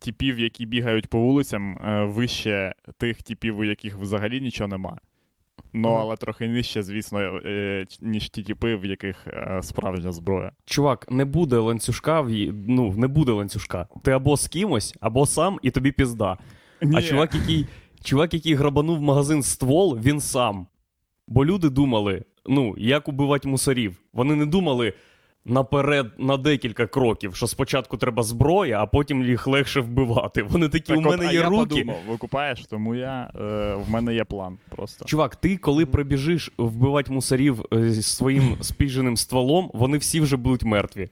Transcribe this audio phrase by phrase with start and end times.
[0.00, 4.98] типів, які бігають по вулицям, е, вище тих типів, у яких взагалі нічого нема.
[5.72, 10.52] Ну, але трохи нижче, звісно, е, ніж ті типи, в яких е, справжня зброя.
[10.64, 12.30] Чувак, не буде ланцюжка, в
[12.66, 13.88] ну, не буде ланцюжка.
[14.02, 16.38] Ти або з кимось, або сам, і тобі пізда.
[16.94, 17.66] А чувак, який,
[18.02, 20.66] чувак, який грабанув магазин ствол, він сам.
[21.28, 24.00] Бо люди думали, ну, як убивати мусорів.
[24.12, 24.92] Вони не думали
[25.44, 30.42] наперед на декілька кроків, що спочатку треба зброя, а потім їх легше вбивати.
[30.42, 31.66] Вони такі, Так у от, мене а є я руки.
[31.66, 35.04] подумав, викупаєш, тому я, е, в мене є план просто.
[35.04, 40.62] Чувак, ти коли прибіжиш вбивати мусорів е, зі своїм спіженим стволом, вони всі вже будуть
[40.64, 41.08] мертві.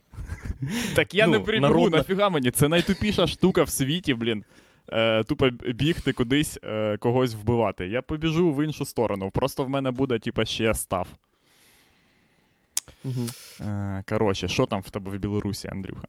[0.95, 2.51] Так я Ну, не прибігу, народна- нафіга мені.
[2.51, 4.45] Це найтупіша штука в світі, блін.
[4.93, 7.87] Е, тупо бігти кудись е, когось вбивати.
[7.89, 9.31] Я побіжу в іншу сторону.
[9.31, 11.07] Просто в мене буде, типа, ще став.
[13.61, 16.07] Е, коротше, що там в тебе в Білорусі, Андрюха?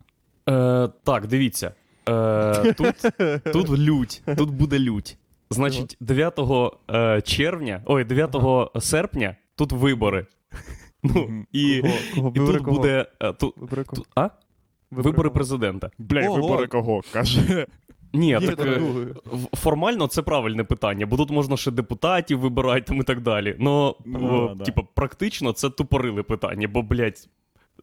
[0.50, 1.72] Е, так, дивіться.
[2.10, 2.96] Е, тут,
[3.54, 5.18] тут лють, тут буде лють.
[5.50, 6.40] Значить, 9
[6.90, 8.36] е, червня, ой, 9
[8.80, 10.26] серпня тут вибори.
[11.04, 11.94] Ну, і, Кого?
[12.16, 12.32] Кого?
[12.36, 12.78] і Вибори тут кого?
[12.78, 13.06] буде.
[13.22, 14.02] е, ту- Вибори кого?
[14.02, 14.30] ту- а?
[14.92, 15.90] Вибори президента.
[15.98, 16.42] Бля, Ого.
[16.42, 17.02] вибори кого?
[17.14, 17.68] Каже.
[18.14, 18.82] Ні, так е,
[19.54, 23.56] формально це правильне питання, бо тут можна ще депутатів вибирати там і так далі.
[23.60, 24.64] Но, Ну, о, да.
[24.64, 27.30] типа, практично це тупориле питання, бо, блядь.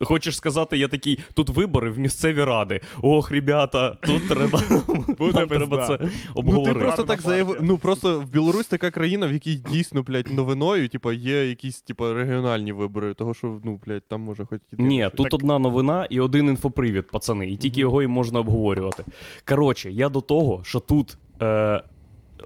[0.00, 2.80] Хочеш сказати, я такий, тут вибори в місцеві ради.
[3.02, 4.62] Ох, ребята, тут треба,
[5.18, 5.98] Буде треба це
[6.36, 7.46] Ну, ти просто так партія.
[7.60, 12.14] Ну просто в Білорусь така країна, в якій дійсно, блядь, новиною, типа, є якісь, типа,
[12.14, 14.82] регіональні вибори, того що, ну, блядь, там може хоч іти.
[14.82, 19.04] Ні, тут одна новина і один інфопривід, пацани, і тільки його і можна обговорювати.
[19.44, 21.82] Коротше, я до того, що тут е,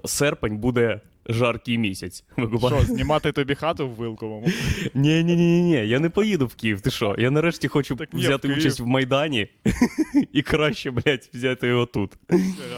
[0.05, 2.24] серпень буде жаркий місяць.
[2.36, 2.86] Ви Що, купаєте?
[2.86, 4.46] знімати тобі хату в Вилковому?
[4.94, 6.80] Ні, ні, ні, ні, я не поїду в Київ.
[6.80, 7.14] Ти що?
[7.18, 8.58] Я нарешті хочу Так ні, в взяти Київ.
[8.58, 9.48] участь в Майдані
[10.32, 12.12] і краще, блядь, взяти його тут.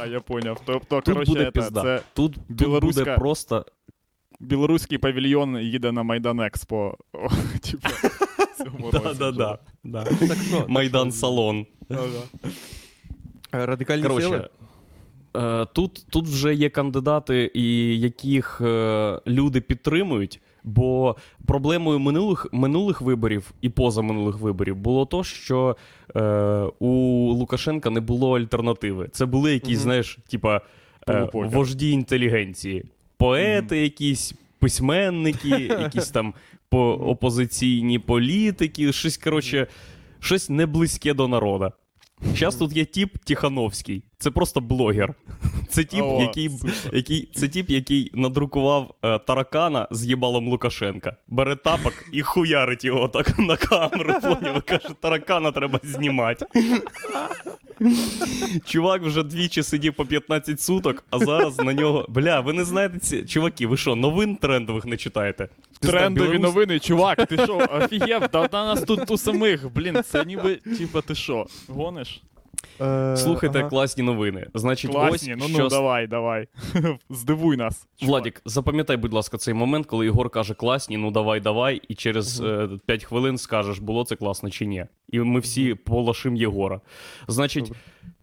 [0.02, 0.60] А, я поняв.
[0.64, 1.82] Тобто, Тут коротше, буде це, пізда.
[1.82, 3.66] це Тут, тут білоруська- буде просто.
[4.41, 6.96] білоруський павільйон їде на Майдан Експо.
[7.12, 7.28] О,
[7.62, 9.14] Типа, в цьому році вже.
[9.19, 9.59] Да-да-да.
[9.84, 10.04] да.
[10.04, 11.66] Так що, так Майдан що, салон.
[11.91, 14.48] е, Радикальні Коротше, сили?
[15.35, 20.41] Е, тут, тут вже є кандидати, і яких е, люди підтримують.
[20.66, 21.16] Бо
[21.47, 25.77] проблемою минулих, минулих виборів і позаминулих виборів було то, що
[26.16, 26.22] е,
[26.79, 26.88] у
[27.33, 29.09] Лукашенка не було альтернативи.
[29.11, 29.83] Це були якісь, Мгм.
[29.83, 30.61] знаєш, типа
[31.09, 32.85] е, вожді інтелігенції,
[33.17, 35.49] поети, якісь письменники,
[35.81, 36.33] якісь там
[36.69, 39.67] по опозиційні політики, щось коротше,
[40.19, 41.72] щось не близьке до народа.
[42.35, 44.03] Зараз тут є тіп Тихановський.
[44.23, 45.13] Це просто блогер.
[45.69, 46.50] Це тіп, О, який,
[46.94, 51.16] який, це тіп, який надрукував е, таракана з їбалом Лукашенка.
[51.28, 54.13] Бере тапок і хуярить його так на камеру.
[54.22, 56.45] Поняв, каже, таракана треба знімати.
[58.66, 62.05] Чувак вже двічі сидів по 15 суток, а зараз на нього.
[62.09, 63.25] Бля, ви не знаєте ці.
[63.25, 65.50] Чуваки, ви що, новин трендових не читаєте?
[65.79, 70.25] Трендові Білорусь- новини, чувак, ти що, офігев, да, да нас тут у самих, блін, це
[70.25, 72.22] ніби, типа, ти що, гониш?
[72.81, 73.69] Е, Слухайте ага.
[73.69, 74.47] класні новини.
[74.53, 76.47] Значить, Класні, ось ну що ну давай, давай.
[77.09, 77.88] Здивуй нас.
[77.97, 78.09] чувак.
[78.09, 82.41] Владік, запам'ятай, будь ласка, цей момент, коли Єгор каже класні, ну давай, давай, і через
[82.41, 84.85] е, 5 хвилин скажеш, було це класно чи ні.
[85.09, 86.81] І ми всі полашим Єгора.
[87.28, 87.79] Значить, Добре.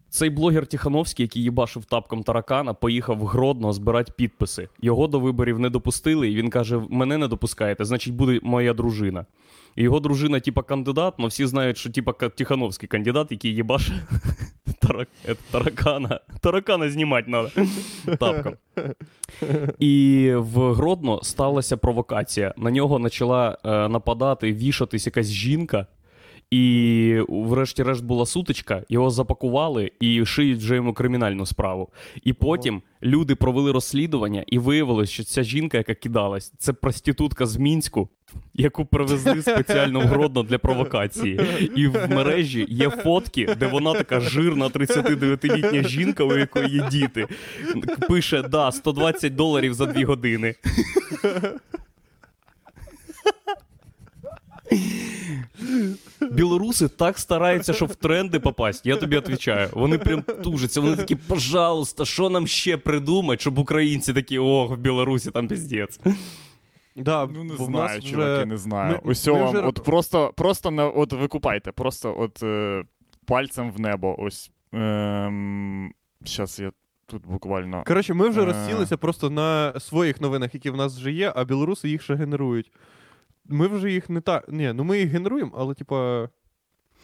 [0.09, 4.67] цей блогер Тихановський, який їбашив тапком таракана, поїхав в Гродно збирати підписи.
[4.81, 9.25] Його до виборів не допустили, і він каже: мене не допускаєте, значить, буде моя дружина.
[9.75, 13.53] Його дружина, типа, кандидат, але всі знають, що типа Тихановський кандидат, який
[15.27, 16.19] е, таракана.
[16.39, 17.49] Таракана знімати треба
[18.17, 18.53] тапком.
[19.79, 22.53] І в Гродно сталася провокація.
[22.57, 25.87] На нього почала е, нападати, вішатись якась жінка.
[26.51, 31.89] І врешті-решт була сутичка, його запакували і шиють вже йому кримінальну справу.
[32.23, 37.57] І потім люди провели розслідування, і виявилось, що ця жінка, яка кидалась, це проститутка з
[37.57, 38.09] Мінську,
[38.53, 41.39] яку привезли спеціально в Гродно для провокації.
[41.75, 47.27] І в мережі є фотки, де вона така жирна 39-літня жінка, у якої є діти.
[48.07, 50.55] Пише: да, 120 доларів за дві години.
[56.31, 58.85] Білоруси так стараються, щоб в тренди попасть.
[58.85, 59.69] Я тобі відповідаю.
[59.73, 60.81] Вони прям тужаться.
[60.81, 65.99] Вони такі, пожалуйста, що нам ще придумати, щоб українці такі, ох, в Білорусі там піздець.
[66.95, 68.99] Да, Ну не знаю, вже- чуваки, не знаю.
[69.03, 72.83] ми- Ось ми вам, вже- от просто, просто на, от викупайте, просто от е,
[73.25, 74.15] пальцем в небо.
[74.19, 74.51] Ось.
[74.73, 75.93] Ем,
[76.25, 76.71] Щас я
[77.07, 77.83] тут буквально.
[77.87, 78.45] Коротше, ми вже Е.
[78.45, 82.71] розсілися просто на своїх новинах, які в нас вже є, а білоруси їх ще генерують.
[83.45, 84.45] Ми вже їх не так.
[84.47, 86.29] Ні, ну ми їх генеруємо, але типа.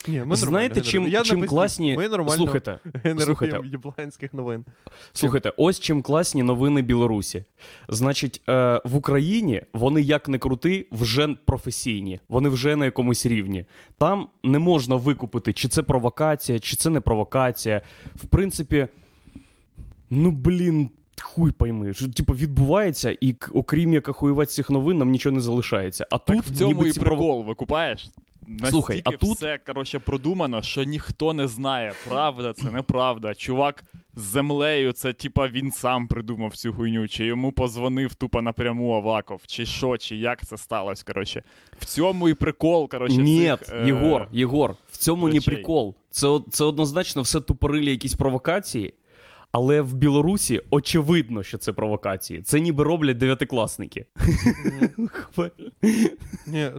[0.08, 1.08] Ні, ми Знаєте, чим.
[1.08, 1.98] Я чим класні.
[1.98, 2.80] Ми нормально Слухайте,
[3.20, 3.60] слухайте.
[3.66, 4.66] єбланських новин.
[5.14, 7.44] Слухайте, ось чим класні новини Білорусі.
[7.90, 13.66] Значить, е, в Україні вони як не крути, вже професійні, вони вже на якомусь рівні.
[13.98, 17.82] Там не можна викупити, чи це провокація, чи це не провокація.
[18.16, 18.88] В принципі,
[20.10, 20.90] ну блін.
[21.22, 26.08] Хуй пойми, що типу відбувається, і окрім як ахуювати цих новин, нам нічого не залишається.
[26.12, 28.10] А Так тут в цьому ніби і ці прикол, викупаєш?
[28.70, 33.36] Слухай, а тут- все коротше, продумано, що ніхто не знає, правда це неправда.
[33.36, 33.84] Чувак
[34.16, 39.42] з землею, це типа він сам придумав цю хуйню, чи йому позвонив тупо напряму Аваков,
[39.46, 41.04] чи що, чи як це сталося.
[41.08, 41.44] Коротше.
[41.80, 45.96] В цьому і прикол, коротше, Ні, цих, е, Єгор, Єгор, в цьому не прикол.
[46.10, 48.94] Це, це однозначно все тупорилі якісь провокації,
[49.52, 52.42] але в Білорусі очевидно, що це провокації.
[52.42, 54.06] Це ніби роблять дев'ятикласники.
[56.48, 56.72] Ні,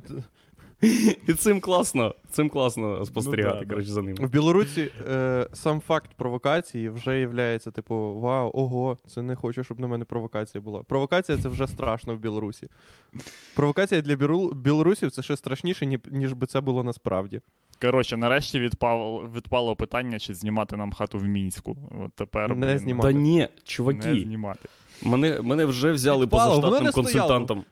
[1.26, 4.26] І цим класно, цим класно спостерігати, Ну коротше, за ними.
[4.26, 9.80] в Білорусі е, сам факт провокації вже є, типу, вау, ого, це не хочу, щоб
[9.80, 10.82] на мене провокація була.
[10.82, 12.68] Провокація це вже страшно в Білорусі.
[13.54, 14.16] Провокація для
[14.54, 17.40] білорусів це ще страшніше, ні- ніж би це було насправді.
[17.80, 21.76] Коротше, нарешті відпало, відпало питання, чи знімати нам хату в мінську.
[22.04, 23.12] От тепер Не блін, знімати.
[23.12, 24.68] Та ні, Не чуваки, знімати.
[25.02, 27.64] мене, мене вже взяли Відпало, позаштатним консультантом.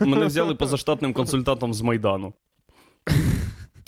[0.00, 2.32] Мене взяли позаштатним консультантом з Майдану.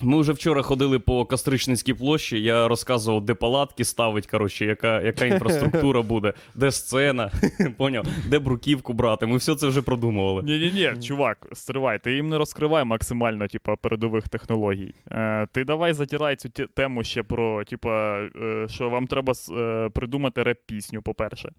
[0.02, 5.26] Ми вже вчора ходили по Кастричницькій площі, я розказував, де палатки ставить, коротше, яка, яка
[5.26, 7.31] інфраструктура буде, де сцена,
[7.76, 9.26] поняв, де бруківку брати.
[9.26, 10.43] Ми все це вже продумували.
[10.43, 14.94] Ні, ні, ні, чувак, стривай, ти їм не розкривай максимально, типа, передових технологій.
[15.11, 20.43] Е, ти давай затирай цю тему ще про, типа, е, що вам треба е, придумати
[20.43, 21.52] реп-пісню, по-перше.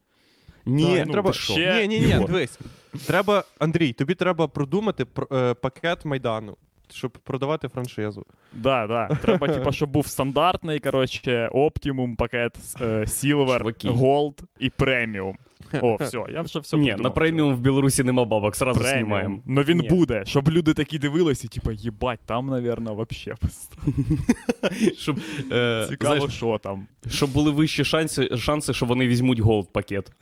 [0.65, 2.59] Ні, Так, ну, треба ще- Ні, ні, ні, дивись.
[3.07, 6.57] Треба, Андрій, тобі треба продумати пр- е, пакет Майдану,
[6.93, 8.25] щоб продавати франшизу.
[8.53, 9.07] Да, да.
[9.21, 15.33] Треба, типа, щоб був стандартний, коротше, Optimum пакет, е, Silver, Gold і Premium.
[15.81, 17.03] О, все, я вже все Ні, придумав.
[17.03, 18.99] на преміум в Білорусі нема бабок, сразу Преміум.
[18.99, 19.39] знімаємо.
[19.45, 19.89] Ну він Ні.
[19.89, 23.35] буде, щоб люди такі дивилися, типа, їбать, там, навірно, вообще
[24.97, 25.19] Щоб,
[25.51, 26.87] е, цікаво, знаєш, що там.
[27.09, 30.11] щоб були вищі шанси, шанси, що вони візьмуть gold пакет.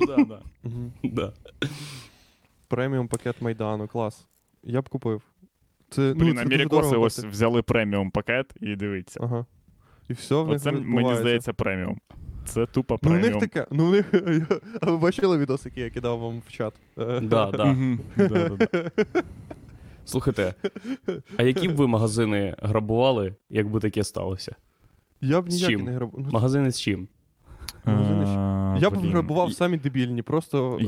[0.00, 0.40] Ну да, да.
[1.02, 1.32] Да.
[2.68, 4.26] Преміум пакет Майдану, клас.
[4.62, 5.22] Я б купив.
[5.90, 9.20] Це, Блін, ну, це Америкоси ось взяли преміум пакет і дивіться.
[9.22, 9.46] Ага.
[10.08, 12.00] І все в них Оце мені здається преміум.
[12.44, 14.12] Це тупо Ну, у них таке, ну у них.
[14.80, 16.74] А ви бачили відос, який я кидав вам в чат?
[16.98, 17.76] Е, Да, да.
[20.04, 20.54] Слухайте,
[21.36, 24.56] а які б ви магазини грабували, якби таке сталося?
[25.20, 25.84] Я б ніяк чим?
[25.84, 26.26] не грабував.
[26.26, 27.08] Ну, Магазини з чим?
[28.80, 30.78] Я б грабував самі дебільні, просто.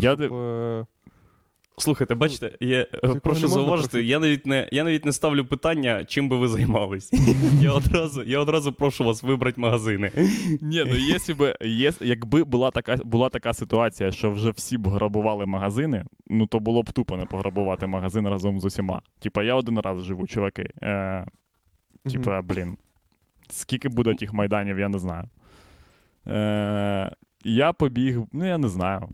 [1.81, 5.05] Я щоб, де- е, Слухайте, бачите, я такого прошу зауважити, я навіть не я навіть
[5.05, 7.13] не ставлю питання, чим би ви займались.
[7.63, 10.13] Я одразу, я одразу прошу вас вибрати магазини.
[10.61, 15.47] Ні, ну якщо є, якби була така, була така ситуація, що вже всі б грабували
[15.47, 19.03] магазини, ну то було б тупо не пограбувати магазин разом з усіма.
[19.19, 20.71] Типа, я один раз живу, чуваки.
[20.83, 21.27] Е.
[22.13, 22.77] Типа, блін,
[23.51, 25.25] скільки буде тих майданів, я не знаю.
[26.27, 29.09] Е, я побіг, ну я не знаю.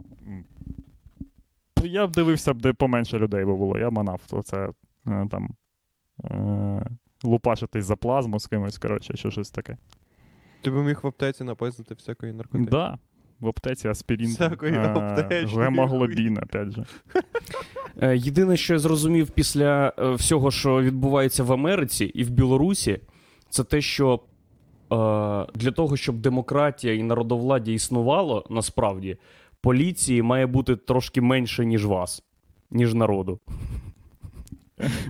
[1.86, 3.78] Я б дивився б, де поменше людей би було.
[3.78, 4.68] Я манав, то це
[5.06, 5.54] е, там.
[6.24, 6.86] Е,
[7.24, 9.76] лупашитись за плазму з кимось, коротше, що щось таке.
[10.62, 12.70] Ти б міг в аптеці напиздити всякої наркотики.
[12.70, 12.98] Да.
[13.40, 13.88] В аптеці.
[13.88, 16.84] Всякої е, Гемоглобін, опять же.
[18.14, 23.00] Єдине, що я зрозумів після всього, що відбувається в Америці і в Білорусі,
[23.50, 24.20] це те, що
[25.54, 29.18] для того, щоб демократія і народовладдя існувало, насправді,
[29.66, 32.22] поліції має бути трошки менше, ніж вас,
[32.70, 33.40] ніж народу.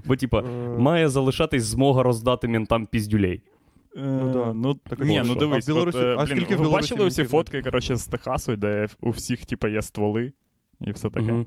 [0.05, 3.43] Бо, типа, Е, має залишатись змога роздати ментам піздюлей.
[3.97, 4.53] Ну да.
[4.53, 7.25] ну, Так ні, ну дивись, А в Білорусі- е, а блін, скільки ви бачили усі
[7.25, 10.33] фотки, коротше, з Техасу, де у всіх, типа, є стволи
[10.81, 11.45] і все таке.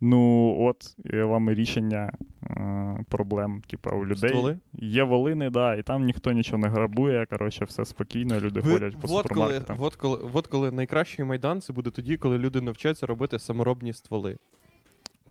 [0.00, 2.12] Ну, от, вам і рішення
[2.42, 4.30] е, проблем, типа, у людей.
[4.30, 4.58] Стволи?
[4.72, 8.96] Є волини, да, і там ніхто нічого не грабує, коротше, все спокійно, люди Ви- ходять
[8.96, 13.06] по от, коли, от, коли, от коли найкращий майдан це буде тоді, коли люди навчаться
[13.06, 14.36] робити саморобні стволи.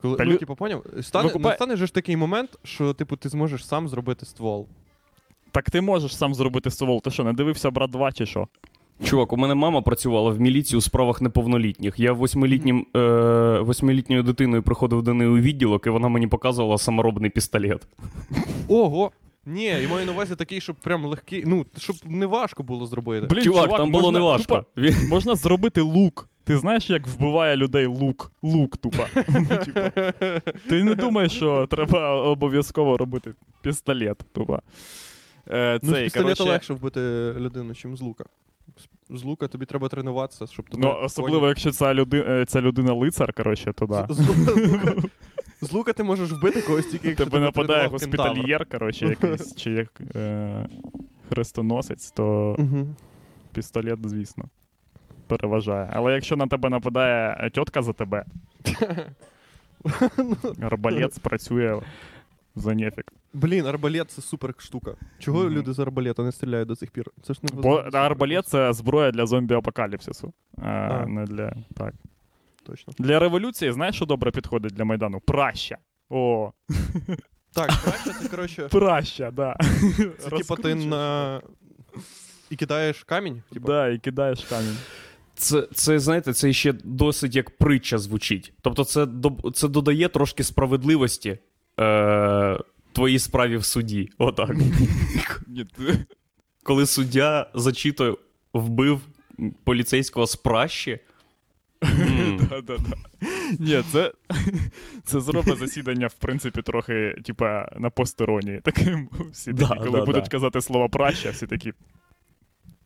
[0.02, 0.86] Коли, Та ну, лю- типу, поняв?
[1.02, 4.68] Стане, Викупай- настане ж такий момент, що типу, ти зможеш сам зробити ствол.
[5.52, 7.02] Так ти можеш сам зробити ствол.
[7.02, 8.48] Ти що, не дивився брат 2 чи що?
[9.04, 12.00] Чувак, у мене мама працювала в міліції у справах неповнолітніх.
[12.00, 13.00] Я восьмилітнім, е,
[13.60, 17.88] восьмилітньою дитиною приходив до неї у відділок, і вона мені показувала саморобний пістолет.
[18.68, 19.12] Ого!
[19.46, 21.44] Ні, я маю на увазі такий, щоб прям легкий.
[21.46, 23.28] Ну, щоб не важко було зробити.
[23.28, 24.66] Блін, чувак, там було можна, неважко.
[24.76, 26.30] тупо, можна зробити лук.
[26.44, 28.32] Ти знаєш, як вбиває людей лук?
[28.42, 29.06] Лук, тупо.
[29.30, 29.90] Ну, типа,
[30.70, 34.60] Ти не думаєш, що треба обов'язково робити пістолет, тупо.
[35.50, 37.00] Е, Ну, з цей, пістолета коротше, легше вбити
[37.40, 38.26] людину, ніж з лука.
[39.10, 40.84] З- лука тобі треба тренуватися, щоб тебе.
[40.88, 42.26] Ну, особливо, якщо ця, люди...
[42.28, 44.08] е, ця людина лицар, коротше, то да.
[44.10, 44.30] З, з,
[44.72, 44.94] лука,
[45.62, 50.02] з лука ти можеш вбити когось тільки, якщо Тебе нападає госпітальєр, коротше, якийсь, чи як
[50.16, 50.68] е...
[51.30, 52.96] хрестоносець, то Мгм.
[53.54, 54.46] пістолет, звісно,
[55.28, 55.90] переважає.
[55.94, 58.26] Але якщо на тебе нападає тітка за тебе,
[60.62, 61.82] арбалет спрацює
[62.56, 63.14] за нефік.
[63.34, 64.96] Блін, арбалет це супер штука.
[65.20, 65.54] Чого Мгм.
[65.54, 67.06] люди з арбалета не стріляють до цих пір?
[67.24, 70.32] Це ж не Бо арбалет це зброя для зомбі-апокаліпсису.
[70.58, 71.06] А, А.
[71.06, 71.54] Не для.
[71.78, 71.94] Так.
[72.64, 72.94] Точно.
[73.00, 75.20] Для революції, знаєш, що добре підходить для Майдану?
[75.20, 75.78] Праща.
[76.10, 76.52] О,
[77.54, 79.58] Так, краще це, коротше, праща, да.
[80.20, 81.42] це типа ти на.
[82.50, 83.44] І кидаєш камінь?
[83.54, 84.78] Типа, Да, і кидаєш камінь.
[85.36, 88.54] Це, це, знаєте, це ще досить як притча звучить.
[88.62, 89.08] Тобто, це,
[89.54, 91.38] це додає трошки справедливості
[91.80, 92.60] е,
[92.94, 94.10] твоїй справі в суді.
[94.18, 94.56] Отак.
[96.64, 98.16] Коли суддя зачитує,
[98.54, 99.02] вбив
[99.64, 101.00] поліцейського з пращі.
[103.60, 104.12] Ні, це,
[105.04, 108.62] це зробить засідання, в принципі, трохи, типа, на постеронії.
[108.64, 111.74] Таким всі такі, коли будуть казати слово праща, всі такі.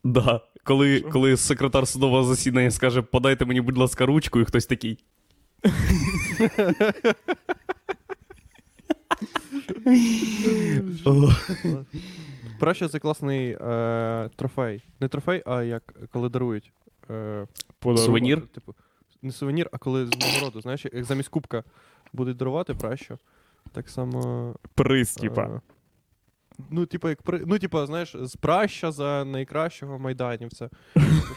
[0.04, 0.42] Да.
[0.64, 4.98] Коли, коли секретар судового засідання скаже, подайте мені, будь ласка, ручку, і хтось такий.
[11.06, 14.84] О, це класний е, трофей.
[15.00, 16.72] Не трофей, а як коли дарують.
[17.10, 17.48] Е.
[17.96, 18.42] Сувенір?
[18.48, 18.76] Типу,
[19.22, 20.62] не сувенір, а коли з нагороду.
[20.62, 21.64] Знаєш, як замість кубка
[22.14, 23.18] будуть дарувати пращо.
[23.72, 24.56] Так само.
[24.76, 25.42] Приз, типа.
[25.44, 25.62] Е,
[26.70, 27.44] Ну, типа, як при...
[27.46, 30.70] ну, типа, знаєш, з праща за найкращого майданівця.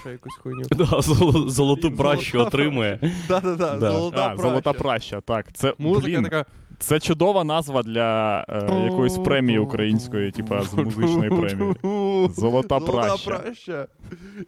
[0.00, 0.62] Ще якусь хуйню.
[0.70, 2.98] Да, золо- золоту пращу отримує.
[3.28, 3.92] Да-да-да, Да.
[3.92, 4.42] золота а, праща.
[4.42, 5.52] золота праща, так.
[5.52, 6.46] Це, Музика блін, така.
[6.82, 11.74] Це чудова назва для е, якоїсь премії української, типа з музичної премії.
[12.36, 13.30] Золота праща.
[13.30, 13.86] праща.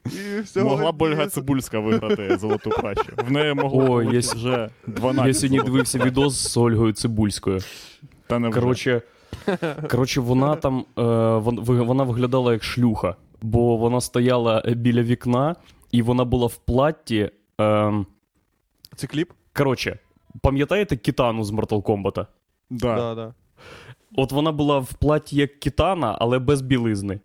[0.04, 3.12] І всього Могла б Ольга Цибульська виграти золоту пращу.
[3.26, 5.26] В неї могло бути я вже 12.
[5.26, 7.60] Я сьогодні дивився відос з Ольгою Цибульською.
[8.26, 8.60] Та не вже.
[8.60, 9.02] Коротше,
[9.90, 11.02] коротше, вона там е,
[11.62, 15.56] вона виглядала як шлюха, бо вона стояла біля вікна,
[15.90, 17.30] і вона була в платті.
[17.60, 17.92] Е,
[18.96, 19.30] Це кліп?
[19.52, 19.98] коротше,
[20.40, 22.26] пам'ятаєте Кітану з Mortal Kombat?
[22.70, 22.96] Да.
[22.96, 23.34] Да, да.
[24.16, 27.20] От вона була в платі як Кітана, але без білизни.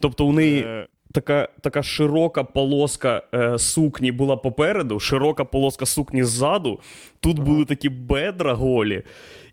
[0.00, 6.24] Тобто у неї Е, така, така широка полоска е, сукні була попереду, широка полоска сукні
[6.24, 6.80] ззаду.
[7.20, 9.02] Тут були такі бедра голі.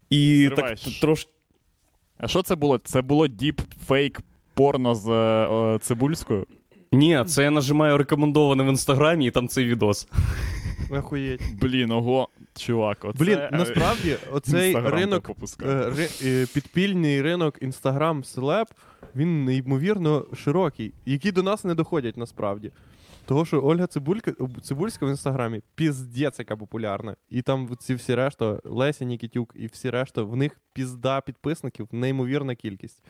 [0.09, 0.81] І Зриваєш.
[0.81, 1.31] так трошки.
[2.17, 2.77] А що це було?
[2.77, 4.19] Це було діп-фейк
[4.53, 6.45] порно з е, Цибульською?
[6.91, 10.07] Ні, це я нажимаю рекомендоване в інстаграмі, і там цей відос.
[10.89, 11.41] Охуєть.
[11.61, 13.23] Блін, ого, чувак, оце...
[13.23, 15.29] Блін, е, насправді, оцей Інстаграм ринок,
[15.61, 18.67] е, ри- е, підпільний ринок Інстаграм Селеб,
[19.15, 22.71] він неймовірно широкий, які до нас не доходять насправді.
[23.25, 27.15] Того, що Ольга Цибулька, Цибульська в інстаграмі піздець, яка популярна.
[27.29, 32.55] І там ці всі решта, Леся Нікітюк і всі решта, в них пізда підписників, неймовірна
[32.55, 33.03] кількість.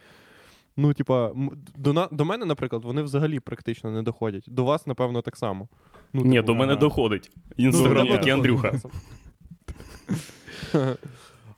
[0.78, 1.32] Ну, типа,
[1.76, 4.44] до, на, до мене, наприклад, вони взагалі практично не доходять.
[4.48, 5.68] До вас, напевно, так само.
[6.14, 6.76] Ну, Ні, типу, до мене а...
[6.76, 7.32] доходить.
[7.58, 8.32] Інстаграм ні, такий.
[8.32, 8.74] Андрюха.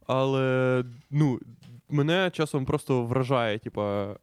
[0.07, 1.39] Але ну,
[1.89, 4.15] мене часом просто вражає, типа, е,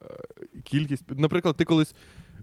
[0.65, 1.05] кількість.
[1.09, 1.95] Наприклад, ти колись.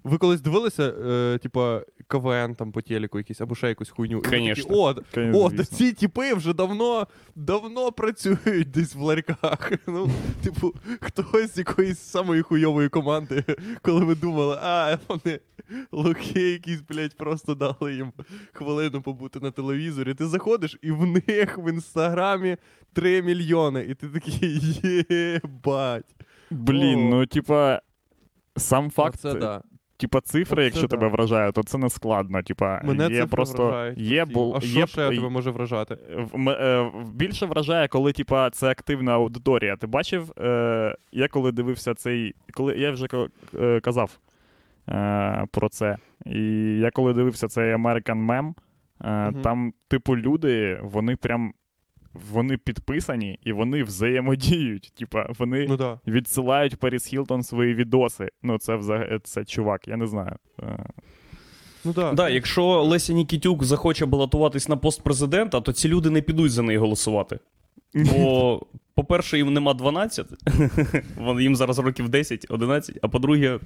[0.03, 4.13] Ви колись дивилися, е, типа, КВН там по телеку якийсь, або ще якусь хуйню.
[4.13, 4.75] І ви такі, Конечно.
[4.77, 5.77] О, Конечно, о, звісно.
[5.77, 9.71] ці тіпи вже давно, давно працюють десь в ларьках.
[9.87, 10.09] Ну,
[10.43, 13.43] типу, хтось з якоїсь самої хуйової команди,
[13.81, 15.39] коли ви думали, а, вони
[15.91, 18.13] лохи якісь, блядь, просто дали їм
[18.53, 20.13] хвилину побути на телевізорі.
[20.13, 22.57] Ти заходиш, і в них в інстаграмі
[22.93, 23.85] 3 мільйони.
[23.89, 24.61] І ти такий
[25.09, 26.15] єбать.
[26.51, 27.81] Блін, ну, типа,
[28.57, 29.61] сам факт, Це да.
[30.03, 30.87] Типа, цифри, Оце якщо да.
[30.87, 32.43] тебе вражає, то це не складно.
[32.43, 33.63] Типа, Мене є просто.
[33.63, 35.97] вражають Є, бул, А є, що ще тебе може вражати?
[36.47, 39.75] Е, більше вражає, коли типа це активна аудиторія.
[39.75, 40.31] Ти бачив?
[40.41, 42.35] Е, я коли дивився цей.
[42.53, 43.07] Коли я вже
[43.59, 44.19] е, казав
[44.89, 45.97] е, про це.
[46.25, 46.41] І
[46.77, 48.53] я коли дивився цей American Mem,
[49.03, 51.53] е, там, типу, люди, вони прям.
[52.31, 54.91] Вони підписані і вони взаємодіють.
[54.99, 55.99] Типа, вони Ну да.
[56.07, 58.29] відсилають Паріс Хілтон свої відоси.
[58.43, 60.35] Ну, це взагалі це чувак, я не знаю.
[60.59, 60.85] Е,
[61.85, 62.13] Ну да.
[62.13, 66.61] Да, якщо Леся Нікітюк захоче балотуватись на пост президента, то ці люди не підуть за
[66.61, 67.39] неї голосувати.
[67.95, 68.61] Бо,
[68.95, 70.27] по-перше, їм нема 12,
[71.17, 73.59] вон- їм зараз років 10, 11, а по-друге,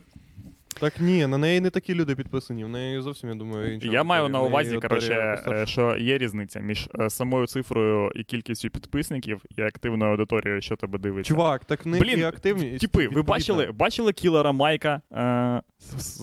[0.80, 2.66] Так ні, на неї не такі люди підписані.
[2.66, 3.88] В неї зовсім, я думаю, інша.
[3.88, 8.70] Я маю на увазі, коротше, е, що є різниця між е, самою цифрою і кількістю
[8.70, 11.34] підписників і активною аудиторією, що тебе дивиться.
[11.34, 12.78] Чувак, так них Блін, і активні.
[12.78, 15.02] Типи, ви бачили, бачили кілера Майка?
[15.12, 15.62] Е,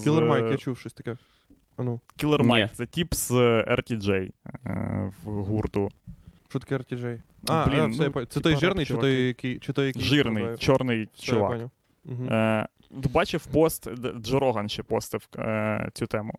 [0.05, 1.17] Кілер Майк, я чув щось таке.
[1.77, 4.31] А ну, Кілер Майк, це тип з RTJ
[4.67, 5.91] е, в гурту.
[6.49, 7.19] що таке RTJ?
[7.49, 10.57] А, Блін, а, все, ну, це той жирний, чи той, який, чи той, який Жирний,
[10.59, 11.61] чорний чувак.
[12.31, 13.89] Е, бачив пост,
[14.21, 16.33] Джо Роган ще постив е, цю тему,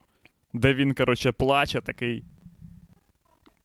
[0.54, 2.24] де він, коротше, плаче такий.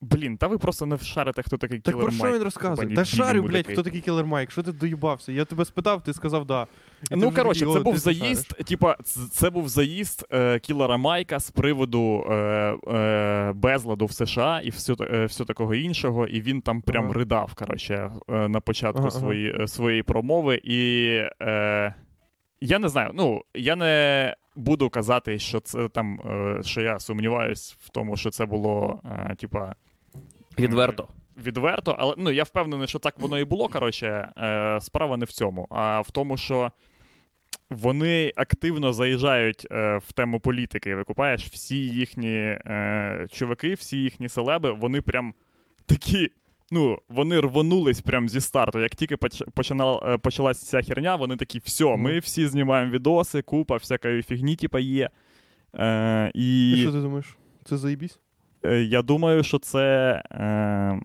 [0.02, 2.94] Блін, та ви просто не шарите, хто такий Так кілер про що він розказує?
[2.94, 3.74] Та шарю, блядь, такий.
[3.74, 4.50] хто такий кілер Майк?
[4.50, 5.32] Що ти доїбався?
[5.32, 6.66] Я тебе спитав, ти сказав да.
[7.10, 8.96] І Ну, коротше, це був заїзд, типа,
[9.30, 14.94] це був заїзд е, кілера Майка з приводу е, е, безладу в США і все,
[15.00, 16.26] е, все такого іншого.
[16.26, 17.12] І він там прям Ага.
[17.14, 19.20] ридав, коротше, е, на початку Ага, ага.
[19.20, 20.60] свої, е, своєї промови.
[20.64, 21.06] І
[21.42, 21.94] е,
[22.60, 27.76] я не знаю, ну, я не буду казати, що це там, е, що я сумніваюсь
[27.80, 29.74] в тому, що це було, е, типа.
[30.58, 31.08] Відверто.
[31.36, 33.68] Відверто, але ну я впевнений, що так воно і було.
[33.68, 36.72] Коротше, е, справа не в цьому, а в тому, що
[37.70, 40.94] вони активно заїжджають е, в тему політики.
[40.94, 45.34] Викупаєш, всі їхні е, чуваки, всі їхні селеби, вони прям
[45.86, 46.30] такі.
[46.70, 48.80] Ну, вони рвонулись прям зі старту.
[48.80, 53.42] Як тільки поч- починала, е, почалась ця херня, вони такі, все, ми всі знімаємо відоси,
[53.42, 55.10] купа всякої фігні, типа є.
[55.74, 56.72] Е, і...
[56.72, 57.36] І що ти думаєш?
[57.64, 58.18] Це заїбісь?
[58.64, 60.12] Е, Я думаю, що це.
[60.30, 61.00] Е,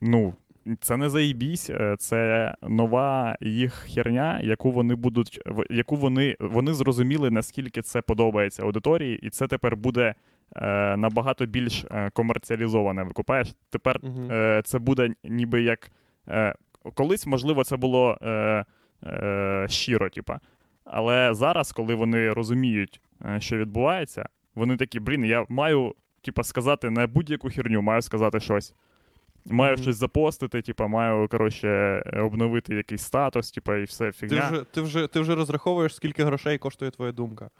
[0.00, 0.34] ну,
[0.80, 5.40] це не заїбісь, е, це нова їх херня, яку вони будуть.
[5.70, 10.14] яку вони, вони зрозуміли, наскільки це подобається аудиторії, і це тепер буде
[10.56, 13.02] е, набагато більш е, комерціалізоване.
[13.02, 13.54] Викупаєш?
[13.70, 14.00] Тепер
[14.30, 15.90] е, це буде ніби як.
[16.28, 16.54] Е,
[16.94, 18.64] колись, можливо, це було е,
[19.06, 20.40] е, щиро, типа.
[20.84, 23.00] Але зараз, коли вони розуміють,
[23.38, 28.74] що відбувається, вони такі, блін, я маю, типа, сказати не будь-яку херню, маю сказати щось.
[29.50, 29.82] Маю Мгм.
[29.82, 35.06] щось запостити, типа, маю, коротше, обновити якийсь статус, типа, і все Ти вже, ти, вже,
[35.06, 37.50] ти вже розраховуєш, скільки грошей коштує твоя думка.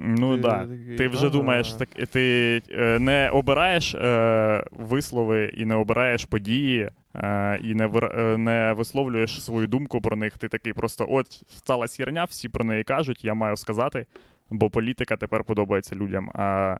[0.00, 0.42] Ну так.
[0.68, 0.76] Да.
[0.76, 1.30] такий, Ти вже ага.
[1.30, 7.86] думаєш, так ти е, не обираєш е, вислови і не обираєш події, е, і не,
[7.86, 10.38] вир- е, не висловлюєш свою думку про них.
[10.38, 14.06] Ти такий просто: от сталася херня, всі про неї кажуть, я маю сказати,
[14.50, 16.76] бо політика тепер подобається людям, а,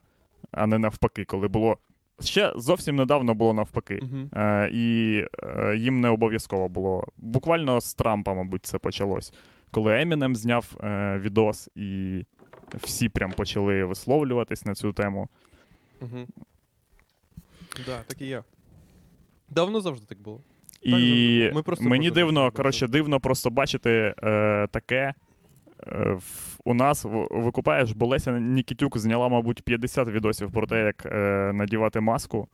[0.52, 1.78] а не навпаки, коли було.
[2.20, 4.00] Ще зовсім недавно було навпаки.
[4.02, 4.30] Мгм.
[4.42, 7.06] Е, і е, їм не обов'язково було.
[7.16, 9.32] Буквально з Трампа, мабуть, це почалось.
[9.70, 12.24] Коли Емінем зняв е, відос, і
[12.74, 15.28] всі прям почали висловлюватись на цю тему.
[16.00, 16.26] Угу.
[17.86, 18.42] Да, так і є.
[19.48, 20.40] Давно завжди так було.
[20.82, 21.50] І.
[21.54, 25.14] Ми просто мені дивно, коротше, дивно просто бачити е, таке.
[25.86, 26.18] Е,
[26.64, 32.00] у нас викупаєш, бо Леся Нікітюк зняла, мабуть, 50 відосів про те, як е, надівати
[32.00, 32.48] маску,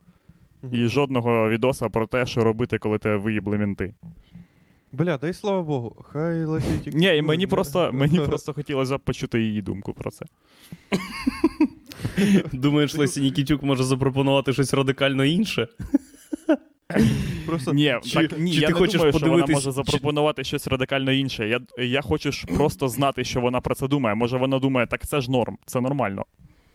[0.71, 3.93] і жодного відоса про те, що робити, коли тебе виїбли мінти.
[4.95, 6.05] Бля, дай слава Богу.
[6.11, 6.93] Хай летить.
[6.95, 10.25] Ні, і мені просто, мені просто хотілося б почути її думку про це.
[12.53, 15.67] Думаєш, Лесі Нікітюк може запропонувати щось радикально інше?
[17.45, 17.73] Просто...
[17.73, 19.71] Ні, Чи- так, ні чи я ти не хочеш думаю, що вона подивитись, може чи-
[19.71, 21.47] запропонувати щось радикально інше.
[21.47, 24.15] Я, я хочу ж просто знати, що вона про це думає.
[24.15, 26.25] Може, вона думає, так це ж норм, це нормально.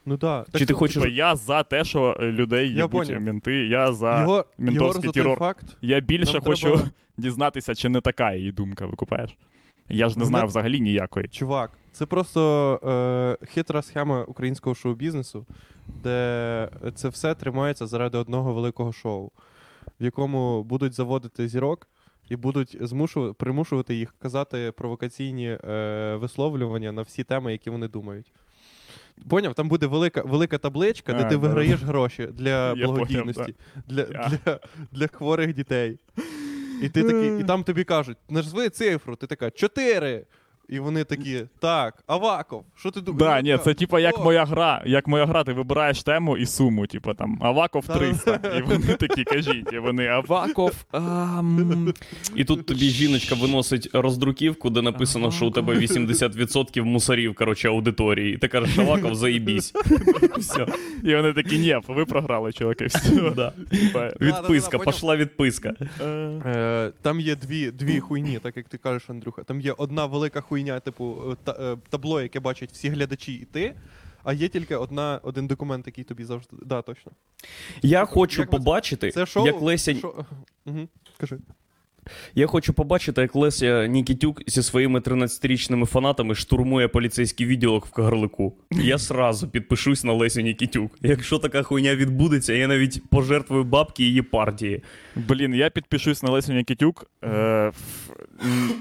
[0.07, 0.45] Ну да.
[0.55, 4.21] Чи ти хочеш- Типа, я за те, що людей їбуть мінти, я за.
[4.21, 5.39] його, ментовський його за терор.
[5.39, 5.77] факт.
[5.83, 9.37] Я більше Нам хочу треба- дізнатися, чи не така її думка, викупаєш?
[9.89, 11.29] Я ж не Вона- знаю взагалі ніякої.
[11.29, 12.81] Чувак, це просто
[13.43, 15.47] е, хитра схема українського шоу-бізнесу,
[16.03, 19.31] де це все тримається заради одного великого шоу,
[20.01, 21.89] в якому будуть заводити зірок
[22.29, 28.33] і будуть змушувати, примушувати їх казати провокаційні е, висловлювання на всі теми, які вони думають.
[29.29, 31.37] Поняв, там буде велика, велика табличка, де А, ти да.
[31.37, 33.55] виграєш гроші для Я благодійності,
[33.89, 34.61] для, для,
[34.93, 35.99] для хворих дітей.
[36.83, 40.27] І ти такий, і там тобі кажуть, назви цифру, ти така, чотири.
[40.71, 43.43] І вони такі, так, Аваков, що ти думаєш?
[43.45, 44.83] Да, ні, це типа як моя гра.
[44.87, 48.39] Як моя гра, ти вибираєш тему і суму, типа там Аваков Да-да-да.
[48.39, 48.59] 300.
[48.59, 50.73] І вони такі кажіть, і вони Аваков.
[50.93, 51.95] ам,
[52.37, 58.35] І тут тобі жіночка виносить роздруківку, де написано, що у тебе 80% мусорів, коротше, аудиторії.
[58.35, 59.73] І ти кажеш, Шаваков, заїбісь.
[60.39, 60.67] Все.
[61.05, 62.87] І вони такі, ні, ви програли, чуваки.
[62.87, 63.01] Все.
[63.37, 63.53] Да.
[64.21, 64.95] Відписка, поняв.
[64.95, 65.73] пішла відписка.
[66.01, 66.05] е,
[66.47, 69.43] Е, там є дві, дві хуйні, так як ти кажеш, Андрюха.
[69.43, 73.45] Там є одна велика хуйня, типу е, та, е, табло, яке бачать всі глядачі і
[73.45, 73.75] ти.
[74.25, 76.57] А є тільки одна, один документ, який тобі завжди.
[76.63, 77.13] Да, точно.
[77.83, 79.47] Я хочу Як побачити, Це шоу.
[79.47, 79.95] як Леся.
[79.95, 80.25] Шо...
[80.67, 80.89] Угу.
[81.17, 81.39] Кажи.
[82.35, 88.55] Я хочу побачити, як Леся Нікітюк зі своїми 13-річними фанатами штурмує поліцейський відділок в Кагарлику.
[88.71, 90.99] Я сразу підпишусь на Лесю Нікітюк.
[91.03, 94.83] Якщо така хуйня відбудеться, я навіть пожертвую бабки її партії.
[95.17, 97.73] Блін, я підпишусь на Лесю Нікітюк е,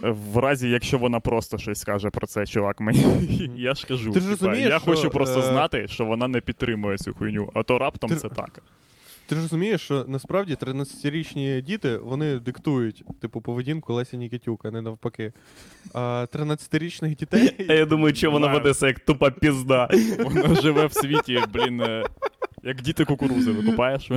[0.01, 2.79] в, разі, якщо вона просто щось скаже про це, чувак.
[2.79, 3.05] Мені
[3.55, 4.11] я ж кажу.
[4.11, 7.13] Ти ж типа, розумієш, я що, хочу просто е, знати, що вона не підтримує цю
[7.13, 8.61] хуйню, а то раптом Ти- це так.
[9.27, 14.81] Ти ж розумієш, що насправді 13-річні діти вони диктують типу поведінку Лесі Нікітюк, а не
[14.81, 15.33] навпаки.
[15.93, 17.65] А 13-річних А дітей.
[17.69, 18.59] я думаю, що вона Знаю.
[18.59, 19.89] ведеться як тупа пізда.
[20.19, 22.03] Вона живе в світі, блін, е,
[22.63, 24.11] як діти кукурузи викупаєш.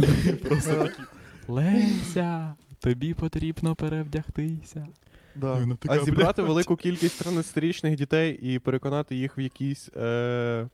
[0.48, 1.02] Просто такі.
[1.48, 4.86] Леся, тобі потрібно перевдягтися.
[5.34, 5.54] Да.
[5.54, 6.48] Вона така, А зібрати блядь.
[6.48, 9.90] велику кількість 13-річних дітей і переконати їх в якійсь.
[9.96, 10.68] Е...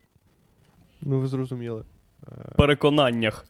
[1.02, 1.84] Ну, ви зрозуміли.
[2.28, 2.54] Е...
[2.56, 3.46] Переконаннях.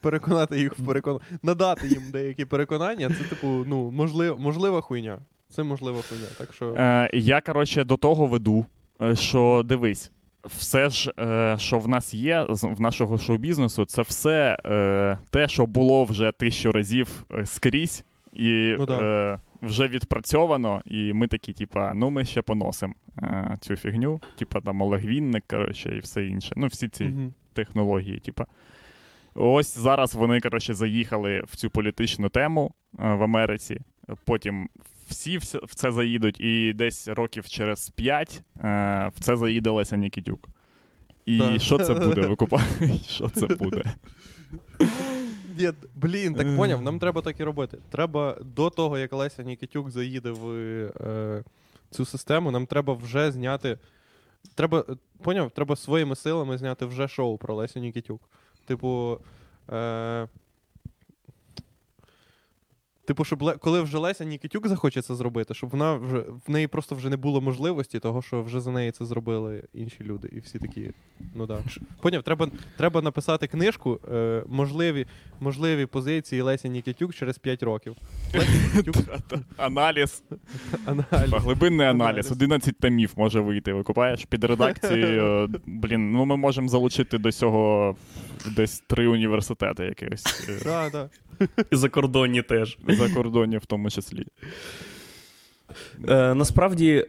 [0.00, 1.20] Переконати їх в перекон...
[1.42, 4.40] надати їм деякі переконання, це, типу, ну, можлив...
[4.40, 5.18] можлива хуйня.
[5.50, 6.26] Це можлива хуйня.
[6.38, 6.74] Так що.
[6.74, 8.66] Е, я, коротше, до того веду,
[9.02, 10.12] е, що дивись,
[10.44, 15.66] все ж, е, що в нас є в нашого шоу-бізнесу, це все е, те, що
[15.66, 19.40] було вже тисячу разів скрізь, і Ну да.
[19.62, 24.82] Вже відпрацьовано, і ми такі, типа, ну ми ще поносимо е, цю фігню, типа там
[24.82, 26.52] Олегвінник, коротше, і все інше.
[26.56, 27.34] Ну, всі ці Мгм.
[27.52, 28.46] технології, типа.
[29.34, 33.80] Ось зараз вони, коротше, заїхали в цю політичну тему е, в Америці.
[34.24, 34.68] Потім
[35.08, 40.48] всі в це- заїдуть, і десь років через п'ять е, в це заїде Леся Нікітюк.
[41.26, 41.60] І Так.
[41.60, 42.20] що це буде?
[42.26, 42.60] Викупай,
[43.08, 43.82] що це буде?
[45.58, 47.78] Ні, блін, так поняв, нам треба так і робити.
[47.90, 50.50] Треба до того, як Леся Нікітюк заїде в
[51.00, 51.44] е,
[51.90, 53.78] цю систему, нам треба вже зняти.
[54.54, 58.20] Треба, е, поняв, треба своїми силами зняти вже шоу про Лесю Нікітюк.
[58.66, 59.18] Типу.
[59.72, 60.28] Е,
[63.04, 66.66] Типу, щоб Ле- коли вже Леся Нікітюк захоче це зробити, щоб вона вже в неї
[66.66, 70.28] просто вже не було можливості, того що вже за неї це зробили інші люди.
[70.32, 70.90] І всі такі.
[71.34, 71.58] Ну да.
[72.00, 75.06] Поняв, треба, треба написати книжку е, можливі,
[75.40, 77.96] можливі позиції Лесі Нікітюк через 5 років.
[78.34, 78.96] Леся Нікітюк
[79.56, 80.22] Аналіз,
[81.10, 82.32] глибинний аналіз, Аналіз.
[82.32, 83.72] 11 томів може вийти.
[83.72, 85.48] Викупаєш під редакцією.
[85.66, 87.96] Блін, ну ми можемо залучити до цього
[88.56, 90.48] десь три університети якихось.
[91.70, 92.78] І закордонні теж.
[92.96, 94.24] За кордонів, в тому числі.
[96.08, 97.06] Е, насправді,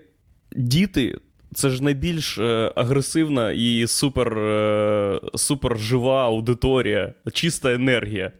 [0.56, 1.18] діти
[1.54, 8.32] це ж найбільш е, агресивна і супер, е, супер жива аудиторія, чиста енергія.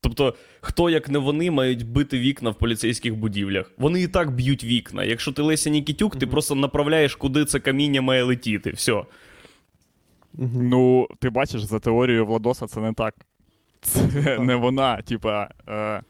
[0.00, 3.72] Тобто, хто як не вони мають бити вікна в поліцейських будівлях?
[3.78, 5.04] Вони і так б'ють вікна.
[5.04, 6.30] Якщо ти Леся Нікітюк, ти Мгм.
[6.32, 8.70] просто направляєш, куди це каміння має летіти.
[8.70, 8.92] Все.
[10.32, 10.68] Мгм.
[10.68, 13.14] Ну, ти бачиш, за теорією Владоса це не так.
[13.80, 14.40] Це Так.
[14.40, 16.00] не вона, типа, е,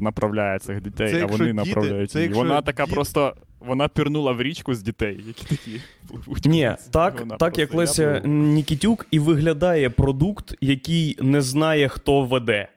[0.00, 2.28] направляє цих дітей, Це а вони діти- направляють це її.
[2.28, 3.34] якщо Вона така діти- просто.
[3.60, 6.44] Вона пірнула в річку з дітей, які такі пливуть.
[6.46, 8.20] Ні, так, Вона так як Леся я.
[8.30, 12.68] Нікітюк і виглядає продукт, який не знає, хто веде.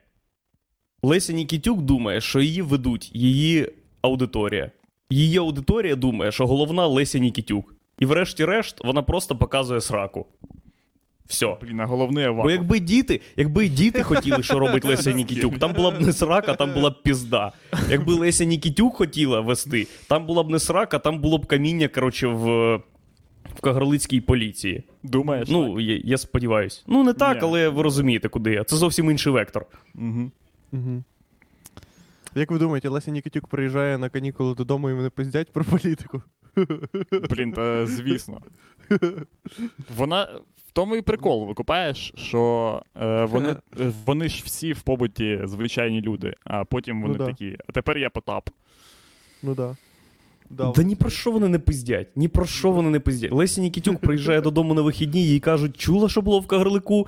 [1.04, 3.69] Леся Нікітюк думає, що її ведуть її
[4.02, 4.72] аудиторія.
[5.10, 7.76] Її аудиторія думає, що головна Леся Нікітюк.
[8.00, 10.26] І врешті-решт вона просто показує сраку.
[11.25, 11.57] Все.
[11.62, 15.91] Блін, а головний Бо якби діти, якби діти хотіли, що робить Леся Нікітюк, там була
[15.91, 17.51] б не срака, там була б пізда.
[17.89, 22.27] Якби Леся Нікітюк хотіла вести, там була б не срака, там було б каміння, коротше,
[22.27, 22.75] в,
[23.55, 24.83] в Кагарлицькій поліції.
[25.03, 25.49] Думаєш?
[25.49, 26.81] Ну, я, я сподіваюся.
[26.88, 27.41] Ну, не так, Ні.
[27.43, 28.63] але ви розумієте, куди я.
[28.63, 29.65] Це зовсім інший вектор.
[29.95, 30.31] Угу.
[30.71, 31.03] Мгм.
[32.36, 36.21] Як ви думаєте, Леся Нікітюк приїжджає на канікули додому і вони пиздять про політику?
[37.29, 38.41] Блін, та звісно.
[39.97, 40.27] Вона.
[40.67, 43.55] В тому і прикол, викупаєш, що е, вони,
[44.05, 47.25] вони ж всі в побуті звичайні люди, а потім вони Ну да.
[47.25, 47.57] такі.
[47.67, 48.49] А тепер я Потап.
[49.43, 49.75] Ну да.
[50.49, 52.07] Да, Да ні про що вони не пиздять.
[52.15, 53.31] Ні про що вони не пиздять.
[53.31, 57.07] Леся Нікітюк приїжджає додому на вихідні, їй кажуть, чула, що було в Кагарлику?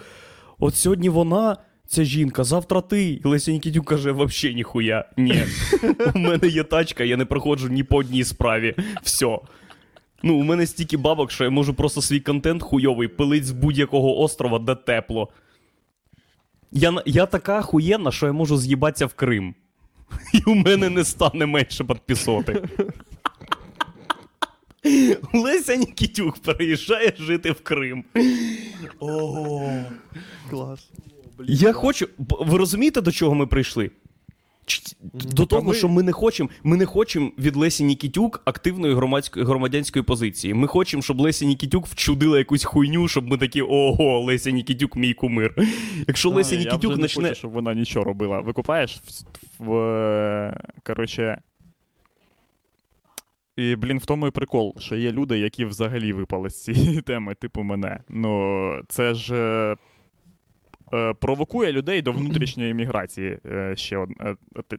[0.60, 3.04] От сьогодні вона, ця жінка, завтра ти.
[3.10, 5.06] І Леся Нікітюк каже, вообще ніхуя.
[5.18, 5.44] Ні.
[6.16, 8.76] У мене є тачка, я не проходжу ні по одній справі.
[9.04, 9.40] Все.
[10.24, 14.20] Ну, у мене стільки бабок, що я можу просто свій контент хуйовий пилить з будь-якого
[14.20, 15.30] острова, де тепло.
[16.72, 19.56] Я, я така хуєнна, що я можу з'їбатися в Крим.
[20.34, 22.64] І у мене не стане менше підписоти.
[25.34, 28.04] Леся Нікітюк переїжджає жити в Крим.
[29.00, 29.84] Ого.
[30.50, 30.90] Клас.
[31.44, 32.08] Я хочу.
[32.18, 33.92] Ви розумієте, до чого ми прийшли?
[35.14, 40.04] До того, що ми не хочемо, ми не хочемо від Лесі Нікітюк активної громадської громадянської
[40.04, 40.54] позиції.
[40.54, 45.14] Ми хочемо, щоб Леся Нікітюк вчудила якусь хуйню, щоб ми такі ого, Леся Нікітюк, мій
[45.14, 45.56] кумир.
[46.08, 47.24] Якщо Леся А, я Нікітюк вже не почне.
[47.24, 48.40] хочу, щоб вона нічого робила.
[48.40, 49.02] Викупаєш
[49.60, 51.42] в, в коротше.
[53.58, 57.36] І, блін, в тому і прикол, що є люди, які взагалі випали з цієї теми,
[57.36, 58.00] типу мене.
[58.10, 59.76] Ну, це ж е,
[61.20, 64.36] провокує людей до внутрішньої міграції е, ще од, е,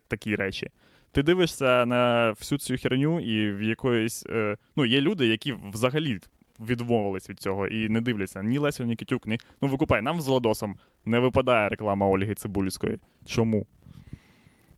[0.09, 0.71] такі речі.
[1.13, 4.27] Ти дивишся на всю цю херню, і в якоїсь.
[4.27, 6.19] Е, ну, є люди, які взагалі
[6.61, 9.39] відмовились від цього і не дивляться ні Лесю Нікітюк, ні.
[9.63, 12.99] Ну, викупай, нам з Владосом не випадає реклама Ольги Цибульської.
[13.27, 13.67] Чому?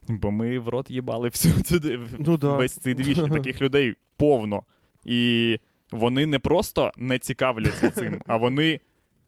[0.08, 1.80] Бо ми в рот їбали всю цю
[2.18, 2.56] Ну да.
[2.56, 4.62] весь цей двіж, таких людей повно.
[5.04, 5.58] І
[5.90, 8.80] вони не просто не цікавляться цим, а вони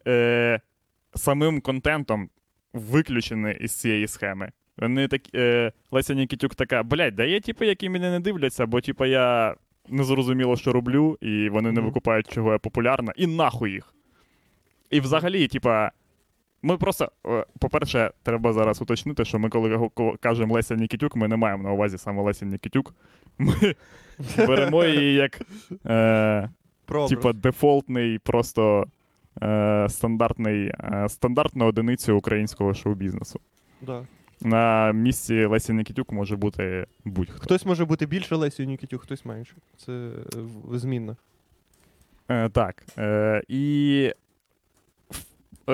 [0.06, 0.60] е,
[1.14, 2.30] самим контентом
[2.72, 4.50] виключені із цієї схеми.
[4.78, 8.80] Вони так, е, Леся Нікітюк така, блядь, да є типи, які мене не дивляться, бо
[8.80, 9.54] типу, я
[9.88, 13.94] не зрозуміло, що роблю, і вони не викупають, чого я популярна, і нахуй їх.
[14.90, 15.90] І взагалі, типа,
[16.62, 21.36] ми просто, е, по-перше, треба зараз уточнити, що ми, коли кажемо Леся Нікітюк, ми не
[21.36, 22.94] маємо на увазі саме Леся Нікітюк.
[23.38, 23.74] Ми
[24.38, 25.40] беремо її як
[25.86, 26.48] е,
[27.08, 28.86] типа дефолтний, просто
[29.42, 33.40] е, стандартний, е, стандартну одиницю українського шоу-бізнесу.
[33.83, 34.07] Да.
[34.42, 37.42] На місці Лесі Нікітюк може бути будь-хто.
[37.42, 39.55] Хтось може бути більше Лесію Нікітюк, хтось менше.
[39.76, 41.16] Це е, змінно.
[42.29, 42.85] Е, так.
[42.98, 44.12] Е, і
[45.66, 45.72] в-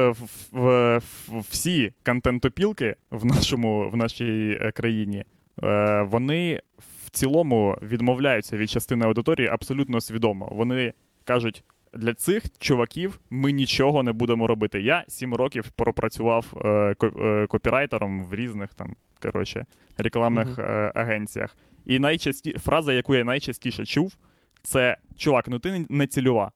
[0.68, 5.24] е, в- всі контентопілки в, нашому, в нашій країні,
[5.62, 10.48] е, вони в цілому відмовляються від частини аудиторії абсолютно свідомо.
[10.52, 10.92] Вони
[11.24, 11.64] кажуть.
[11.96, 14.80] Для цих чуваків ми нічого не будемо робити.
[14.80, 19.66] Я сім років пропрацював е, е, копірайтером в різних там коротше,
[19.98, 21.56] рекламних е, агенціях.
[21.86, 22.52] І найчасті...
[22.52, 24.16] фраза, яку я найчастіше чув,
[24.62, 26.52] це чувак, ну ти не- цільова.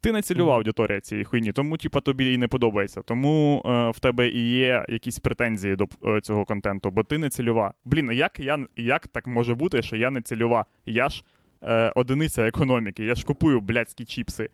[0.00, 3.02] Ти не цільова аудиторія цієї хуйні, тому типа тобі і не подобається.
[3.02, 7.30] Тому е, в тебе і є якісь претензії до е, цього контенту, бо ти не
[7.30, 7.74] цільова.
[7.84, 10.64] Блін, як я як так може бути, що я не цільова?
[10.86, 11.24] Я ж
[11.62, 14.50] е, одиниця економіки, я ж купую блядські чіпси.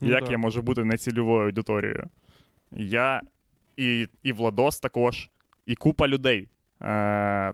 [0.00, 0.30] Ну як да.
[0.30, 2.08] я можу бути нецільовою аудиторією?
[2.72, 3.20] Я
[3.76, 5.30] і, і Владос також,
[5.66, 6.48] і купа людей,
[6.82, 7.52] е,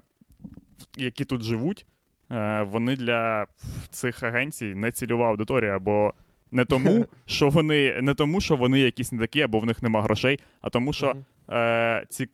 [0.97, 1.87] які тут живуть,
[2.31, 3.47] е, вони для
[3.91, 6.15] цих агенцій не цільова аудиторія, бо
[6.51, 10.03] не тому, що вони не тому, що вони якісь не такі, або в них нема
[10.03, 11.17] грошей, а тому, що
[11.51, 12.29] е, ці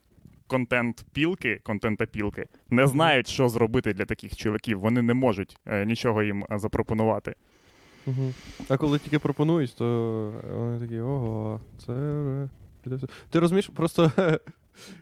[0.46, 4.80] контент-пілки, контентопілки не знають, що зробити для таких чуваків.
[4.80, 7.35] Вони не можуть е, нічого їм е, запропонувати.
[8.06, 8.35] Мгм.
[8.68, 11.92] А коли тільки пропонують, то вони такі, ого, це.
[11.92, 12.48] вже
[12.82, 13.06] піде все».
[13.30, 14.12] Ти розумієш, просто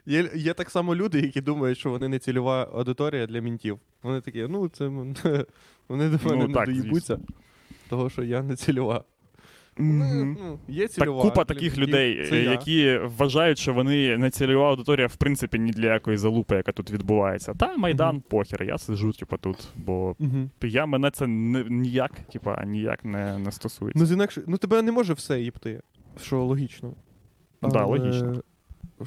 [0.07, 3.79] є, є так само люди, які думають, що вони не цільова аудиторія для мінтів.
[4.03, 4.89] Вони такі, ну, це
[5.89, 7.19] вони до мене Ну, не доїбуться,
[7.89, 9.05] того, що я не цільова.
[9.79, 10.37] Мгм.
[10.41, 12.51] Ну, є Так купа таких людей, це я.
[12.51, 16.91] які вважають, що вони не цільова аудиторія, в принципі, ні для якої залупи, яка тут
[16.91, 17.55] відбувається.
[17.55, 18.25] Та Майдан, Мгм.
[18.29, 20.51] похер, я сиджу, типу, тут, бо Мгм.
[20.63, 23.99] я мене це не, ніяк, типа, ніяк не, не стосується.
[24.01, 25.81] Ну, з інакше, ну тебе не може все їбти,
[26.23, 26.93] що логічно.
[27.63, 28.43] Да, логічно.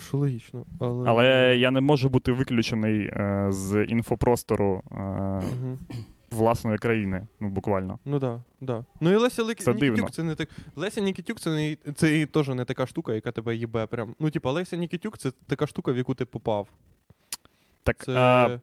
[0.08, 0.65] Що логічно.
[0.80, 5.77] Але, Але я не можу бути виключений е, з інфопростору е, Мгм.
[6.32, 8.00] Власної країни, ну буквально.
[8.06, 8.86] Ну да, да.
[9.02, 9.60] Ну і Леся Лик...
[9.60, 10.10] Це Нікітюк дивно.
[10.10, 10.50] це не так.
[10.76, 13.86] Леся Нікітюк це не це і теж не така штука, яка тебе їбе.
[13.86, 14.16] Прям.
[14.20, 16.68] Ну, типа, Леся Нікітюк це така штука, в яку ти попав.
[17.84, 18.13] Так, Це.
[18.16, 18.60] а,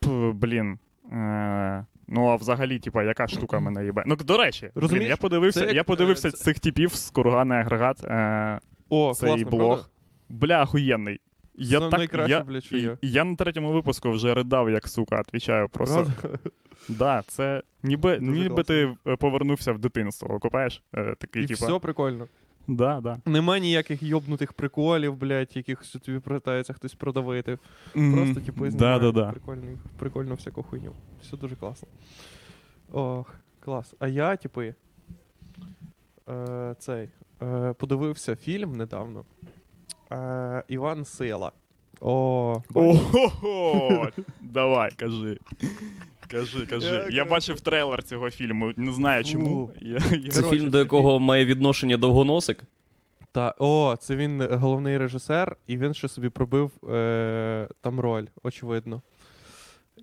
[0.00, 0.78] п, блін.
[1.12, 4.02] Е, ну, а взагалі, типа, яка штука мене їбе?
[4.06, 7.10] Ну, до речі, блін, я подивився, це як, я подивився е, це- цих типів з
[7.10, 8.04] курганий агрегат.
[8.04, 9.68] Е, О, цей класно, блог.
[9.68, 9.90] правда?
[10.28, 11.20] Бля, охуєнний.
[11.58, 12.98] Я Це так, найкраще, я, блядь, що є.
[13.02, 16.12] я на третьому випуску вже ридав, як сука, відвічаю просто.
[16.20, 16.38] Правда?
[16.88, 20.82] Да, це ніби, Дуже ніби ти е, повернувся в дитинство, купаєш?
[20.94, 21.66] Е, такий, І типа.
[21.66, 22.28] все прикольно.
[22.68, 23.20] Да, да.
[23.26, 27.58] Нема ніяких йобнутих приколів, блядь, якихось тобі питається хтось продавити.
[27.92, 29.30] Просто, типу, да, да, да.
[29.30, 30.92] прикольну, прикольну всяку хуйню.
[31.22, 31.88] Все дуже класно.
[32.92, 33.94] Ох, клас.
[33.98, 34.74] А я, типи,
[36.28, 37.08] е, цей,
[37.42, 39.24] е, подивився фільм недавно.
[40.12, 41.52] Е, Іван Сила.
[42.00, 44.08] О, Ого!
[44.40, 45.38] Давай, кажи.
[46.30, 46.86] Кажи, кажи.
[46.86, 49.70] Я, Я бачив трейлер цього фільму, не знаю чому.
[49.80, 50.30] Я, я...
[50.30, 52.62] Це фільм, до якого має відношення довгоносик.
[53.32, 59.02] Та, о, це він головний режисер, і він ще собі пробив е, там роль, очевидно.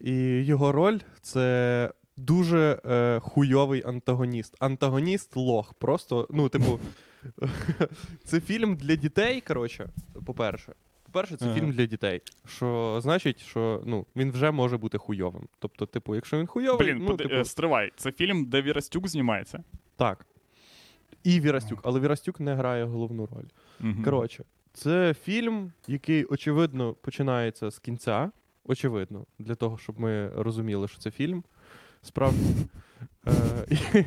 [0.02, 0.13] І
[0.46, 4.56] його роль це дуже е, хуйовий антагоніст.
[4.60, 5.74] Антагоніст лох.
[5.74, 6.80] Просто, ну, типу,
[8.24, 9.90] це фільм для дітей, коротше,
[10.26, 10.74] по-перше.
[11.06, 11.56] по-перше, це Ага.
[11.56, 12.22] фільм для дітей.
[12.48, 15.48] Що значить, що ну, він вже може бути хуйовим.
[15.60, 17.92] Тобто, типу, якщо він хуйовий, Блін, ну, поди- типу, е, стривай.
[17.96, 19.64] Це фільм, де Вірастюк знімається.
[19.96, 20.26] так.
[21.24, 23.46] І Вірастюк, але Вірастюк не грає головну роль.
[23.80, 24.04] Мгм.
[24.04, 28.32] Коротше, це фільм, який, очевидно, починається з кінця.
[28.66, 31.44] Очевидно, для того, щоб ми розуміли, що це фільм.
[32.02, 32.40] Справді.
[33.28, 33.32] Е,
[33.70, 34.04] і-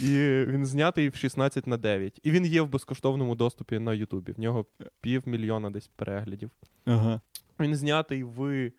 [0.06, 2.20] І він знятий в 16 на 9.
[2.22, 4.32] І він є в безкоштовному доступі на Ютубі.
[4.32, 4.66] В нього
[5.00, 6.50] півмільйона десь переглядів.
[6.84, 7.20] Ага.
[7.60, 8.70] Він знятий в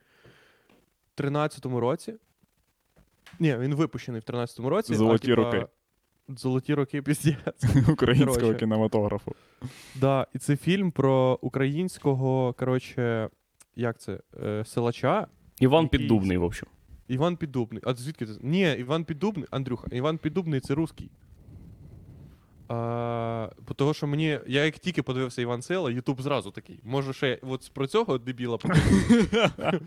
[1.17, 2.13] 13-му році.
[3.39, 4.95] Ні, він випущений в 13-му році.
[4.95, 5.67] Золоті а, типа, роки.
[6.27, 7.63] Золоті роки піздець.
[7.89, 8.59] Українського Коротше.
[8.59, 9.35] кінематографу.
[9.95, 13.29] Да, і це фільм про українського, коротше,
[13.75, 14.19] як це?
[14.43, 15.27] Е, силача.
[15.59, 16.69] Іван Який- Піддубний, в общем.
[17.07, 17.81] Іван Піддубний.
[17.85, 18.31] А звідки ти?
[18.41, 21.09] Ні, Іван Піддубний, Андрюха, Іван Піддубний це русський.
[22.69, 24.39] А, того, що мені.
[24.47, 26.79] Я як тільки подивився Іван Сила, Ютуб зразу такий.
[26.83, 29.51] Може, ще от про цього дебіла подивитися.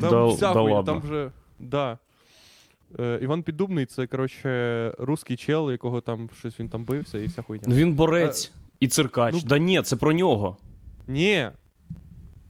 [0.00, 0.92] Там Да- вся да хуйня, ладно.
[0.92, 1.30] там вже.
[1.58, 1.98] Да.
[2.98, 7.42] Е, Іван Піддубний це, коротше, русський чел, якого там щось він там бився і вся
[7.42, 7.64] хуйня.
[7.66, 9.34] Ну він борець і циркач.
[9.34, 10.56] ну- Да ні, це про нього.
[11.08, 11.50] Ні.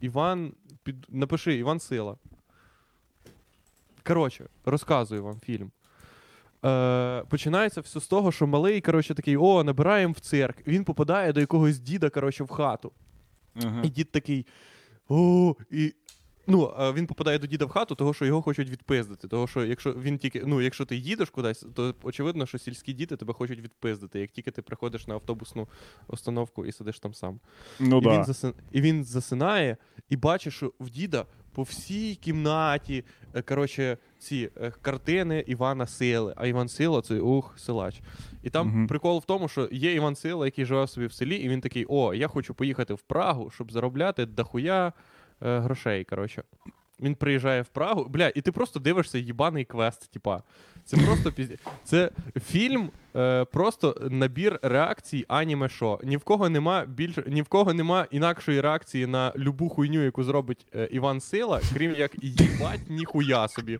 [0.01, 0.53] Іван.
[0.83, 0.97] Під...
[1.09, 2.17] Напиши Іван Сила.
[4.07, 5.71] Коротше, розказую вам фільм.
[6.65, 10.57] Е, починається все з того, що малий, коротше, такий, о, набираємо в цирк.
[10.67, 12.93] Він попадає до якогось діда, коротше, в хату.
[13.63, 13.83] Ага.
[13.85, 14.47] І дід такий.
[15.09, 15.95] О, і.
[16.47, 19.29] Ну, він попадає до діда в хату, того, що його хочуть відпиздити.
[19.29, 23.17] Того, що якщо він тільки, ну, якщо ти їдеш кудись, то очевидно, що сільські діти
[23.17, 25.69] тебе хочуть відпиздити, як тільки ти приходиш на автобусну
[26.09, 27.41] установку і сидиш там сам.
[27.81, 28.25] Ну і, він да.
[28.25, 28.55] засин...
[28.73, 29.77] і він засинає
[30.09, 36.35] і бачить, що в діда по всій кімнаті е, коротше, ці е, картини Івана Сили.
[36.37, 38.01] А Іван Сила це ух, силач.
[38.43, 38.87] І там угу.
[38.87, 41.87] прикол в тому, що є Іван Сила, який живе собі в селі, і він такий:
[41.89, 44.93] О, я хочу поїхати в Прагу, щоб заробляти дохуя
[45.43, 46.05] е, грошей.
[46.05, 46.43] Коротше.
[47.05, 48.05] Він приїжджає в Прагу.
[48.09, 50.43] Бля, і ти просто дивишся їбаний квест, типа.
[50.85, 51.59] Це просто пізді...
[51.85, 52.11] Це
[52.47, 56.01] фільм, е, просто набір реакцій аніме шо.
[56.05, 60.25] Ні в кого нема більше, ні в кого нема інакшої реакції на любу хуйню, яку
[60.25, 63.79] зробить е, Іван Сила, крім як їбать ніхуя собі.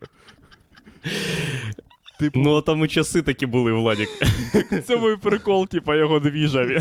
[2.19, 4.09] Типу, Ну, а там і часи такі були, Владік.
[4.85, 6.79] Це мій прикол, типа його двіжа.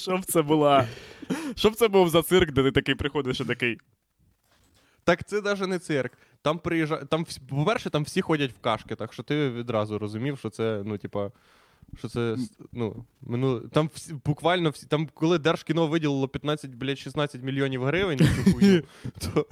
[0.00, 0.86] Щоб це була.
[1.56, 3.78] Щоб це був за цирк, де ти такий приходиш і такий.
[5.04, 6.12] Так це навіть не цирк.
[6.42, 7.04] Там приїжджає.
[7.04, 10.98] Там, по-перше, там всі ходять в кашки, так що ти відразу розумів, що це, ну,
[10.98, 11.30] типа.
[11.98, 12.36] Що це
[12.72, 13.60] ну, мину...
[13.60, 18.18] там всі, буквально всі, там, коли Держкіно виділило 15, блядь, 16 мільйонів гривень
[18.52, 18.82] хуйню,
[19.18, 19.46] то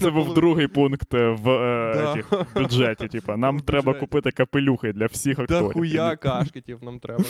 [0.00, 2.24] Це був другий пункт е, в е,
[2.54, 3.08] бюджеті.
[3.08, 5.72] Типа, нам треба купити капелюхи для всіх Та акторів.
[5.72, 7.24] хуя кашкетів нам треба.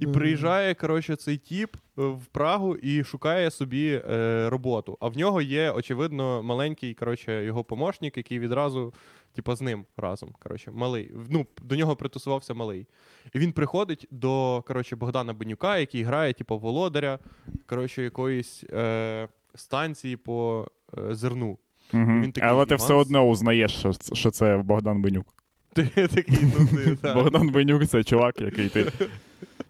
[0.00, 4.98] І приїжджає, коротше, цей тіп е, в Прагу і шукає собі е, роботу.
[5.00, 8.94] А в нього є, очевидно, маленький, коротше, його помощник, який відразу,
[9.34, 10.34] типа, з ним разом.
[10.42, 11.10] Коротше, малий.
[11.30, 12.86] Ну, до нього притусувався малий.
[13.34, 17.18] І він приходить до коротше, Богдана Бенюка, який грає, типу, володаря,
[17.66, 20.66] коротше, якоїсь е, станції по
[20.98, 21.58] е, зерну.
[21.92, 22.22] Мгм.
[22.22, 25.26] Він такий, Але ти все одно узнаєш, що, що це Богдан Бенюк.
[25.72, 26.96] Ти такий, ну ти.
[27.02, 27.14] так.
[27.14, 28.92] Богдан Бенюк це чувак, який ти.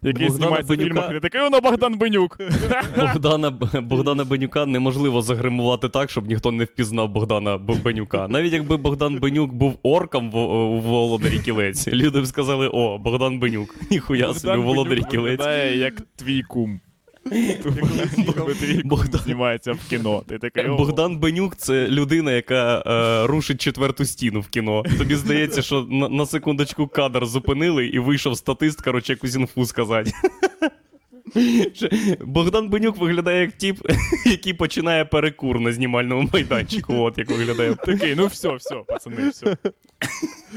[0.03, 2.37] Який Богдана знімається в Бенюка- фільмах, і такий, воно Богдан Бенюк.
[2.97, 3.49] Богдана,
[3.81, 8.27] Богдана Бенюка неможливо загримувати так, щоб ніхто не впізнав Богдана Б- Бенюка.
[8.27, 13.39] Навіть якби Богдан Бенюк був орком в, у володарі кілець, люди б сказали: о, Богдан
[13.39, 13.75] Бенюк.
[13.91, 15.39] Ніхуя собі Богдан володарі Бенюк кілець.
[15.39, 16.79] виглядає як твій кум.
[18.85, 20.23] Богдан- знімається в кіно.
[20.27, 24.83] Ти такий, Богдан Бенюк це людина, яка е, рушить четверту стіну в кіно.
[24.97, 30.11] Тобі здається, що на, на секундочку кадр зупинили і вийшов статист, коротше, якусь інфу сказати.
[32.25, 33.79] Богдан Бенюк виглядає як тіп,
[34.25, 36.93] який починає перекур на знімальному майданчику.
[36.95, 37.75] От як виглядає.
[37.75, 39.57] Такий, ну все, все, пацани, все.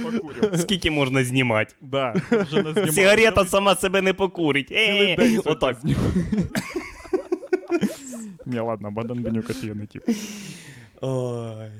[0.02, 0.56] Покурю.
[0.58, 1.74] Скільки можна знімати?
[1.80, 2.92] Да, вже не.
[2.92, 4.68] Сигарета сама себе не покурить.
[4.68, 5.78] Цілий Е, день це Отак.
[8.46, 10.02] Ні, ладно, Богдан Бенюк офігенний тип.
[11.00, 11.70] Ой.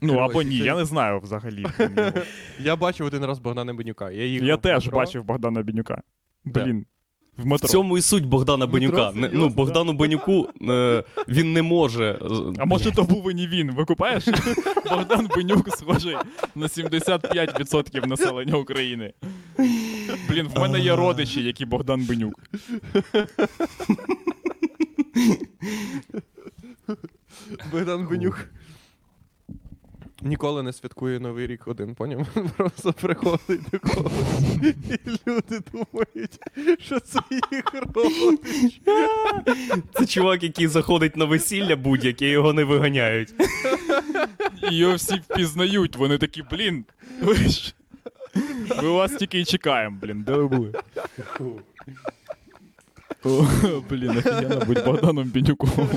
[0.00, 1.66] Ну, або ні, я не знаю взагалі.
[2.60, 4.10] Я бачив один раз Богдана Бенюка.
[4.10, 4.98] Я, їхав Я в теж метро.
[5.00, 6.02] бачив Богдана Бенюка.
[6.44, 6.64] Де?
[6.64, 6.86] Блін.
[7.38, 8.96] В В цьому і суть Богдана Бенюка.
[8.96, 9.54] Не- серйозно, Ну, да?
[9.54, 12.18] Богдану Бенюку е, він не може.
[12.58, 14.24] А може то був і не він, викупаєш?
[14.90, 16.16] Богдан Бенюк схожий
[16.54, 19.12] на 75% населення України.
[20.28, 22.34] Блін, в мене є родичі, які Богдан Бенюк.
[27.72, 28.46] Богдан Бенюк.
[30.22, 32.26] Ніколи не святкує Новий рік один, поняв?
[32.56, 34.12] Просто приходить до когось,
[34.62, 36.38] і люди думають,
[36.80, 37.18] що це
[37.52, 38.80] їх родич.
[39.94, 43.34] Це чувак, який заходить на весілля будь-яке, його не виганяють.
[44.70, 46.84] Його всі впізнають, вони такі, блін,
[47.22, 47.74] ви ж.
[48.82, 50.72] Ми вас тільки і чекаємо, блін, де ви були?
[53.24, 53.46] О,
[53.90, 55.88] блін, офігенно будь Богданом Бенюком.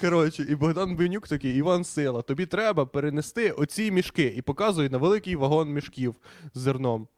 [0.00, 4.98] Коротше, і Богдан Бенюк такий, Іван Сила, тобі треба перенести оці мішки і показує на
[4.98, 6.14] великий вагон мішків
[6.54, 7.08] з зерном.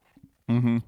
[0.49, 0.83] Угу.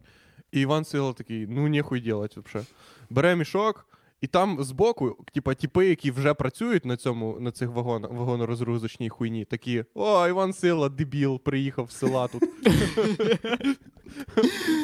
[0.52, 2.64] І Іван Сила такий, ну ніхуй делать вообще.
[3.10, 3.86] Бере мішок,
[4.20, 9.44] і там збоку, типа, тіпи, які вже працюють на цьому, на цих вагон, вагонорозгрузочній хуйні,
[9.44, 12.42] такі: О, Іван Сила, дебіл, приїхав з села тут.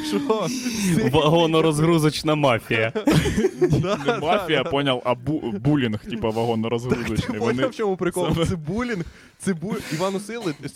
[0.07, 0.47] Що?
[1.11, 2.93] Вагонорозгрузочна мафія.
[4.05, 7.31] Не мафія, поняв, а бу- булінг, типа вагонно-розгрузочний.
[7.31, 7.53] Ти Вони...
[7.53, 8.45] поняв, в чому прикол?
[8.45, 9.05] Це булінг.
[9.37, 9.75] Це бу...
[9.93, 10.19] Івану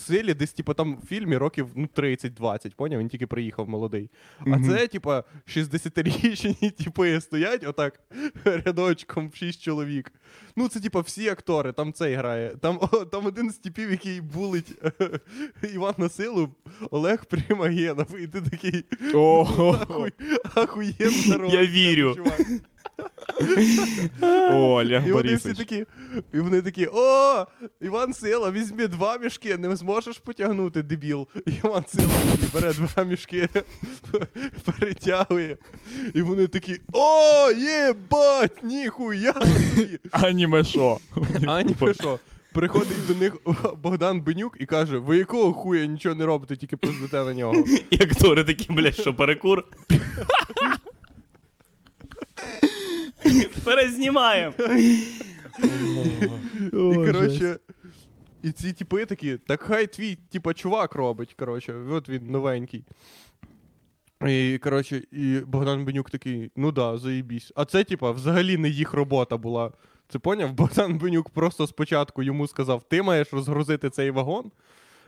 [0.06, 3.00] Силі десь, типу, там в фільмі років ну, 30-20, поняв?
[3.00, 4.10] Він тільки приїхав молодий.
[4.46, 8.00] А це, типа, 60-річні типи стоять отак
[8.44, 10.12] рядочком в 6 чоловік.
[10.58, 12.56] Ну, це, типа, всі актори, там цей грає.
[12.60, 14.74] Там, о, там один з типів, який булить
[15.74, 16.48] Івана Силу,
[16.90, 18.18] Олег Примагенов.
[18.20, 18.84] І ти такий
[20.54, 21.50] ахуєнна роль.
[21.50, 22.14] Я вірю.
[22.14, 22.40] чувак.
[24.50, 25.56] О, Олег І вони всі Борисович.
[25.58, 25.86] такі,
[26.34, 27.46] і вони такі: о,
[27.80, 31.28] Іван Сила, візьми два мішки, не зможеш потягнути, дебіл.
[31.46, 33.48] І Іван Сила такий бере два мішки,
[34.64, 35.56] перетягує.
[36.14, 39.98] І вони такі: о, єбать, ніхуя собі.
[40.10, 40.98] Аніме шо?
[41.46, 42.18] А ні, що?
[42.52, 43.36] Приходить до них
[43.82, 47.64] Богдан Бенюк і каже: ви якого хуя нічого не робите, тільки пиздите на нього.
[47.90, 49.64] І актори такі, блядь, що перекур.
[53.64, 54.54] Перезнімаємо.
[56.72, 57.58] І коротше.
[58.42, 61.34] І ці типи такі, так хай твій, типа, чувак робить.
[61.38, 62.84] Коротше, от він новенький.
[64.26, 67.52] І, коротше, і Богдан Бенюк такий, ну да, заїбісь.
[67.56, 69.72] А це, типа, взагалі не їх робота була.
[70.08, 70.52] Це поняв?
[70.52, 74.50] Богдан Бенюк просто спочатку йому сказав: ти маєш розгрузити цей вагон.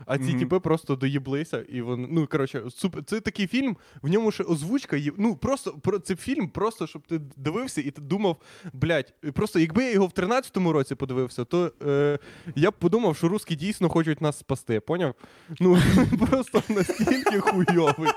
[0.07, 0.39] А ці Мгм.
[0.39, 2.09] типи просто доїблися, і вони.
[2.11, 2.63] Ну, коротше,
[3.07, 5.13] це такий фільм, в ньому ще озвучка є.
[5.19, 8.37] Ну, просто про це фільм, просто щоб ти дивився і ти думав,
[8.73, 12.19] блядь, просто якби я його в 13-му році подивився, то е,
[12.57, 15.15] я б подумав, що русські дійсно хочуть нас спасти, поняв?
[15.61, 15.79] Ну,
[16.31, 18.11] просто настільки хуйовий.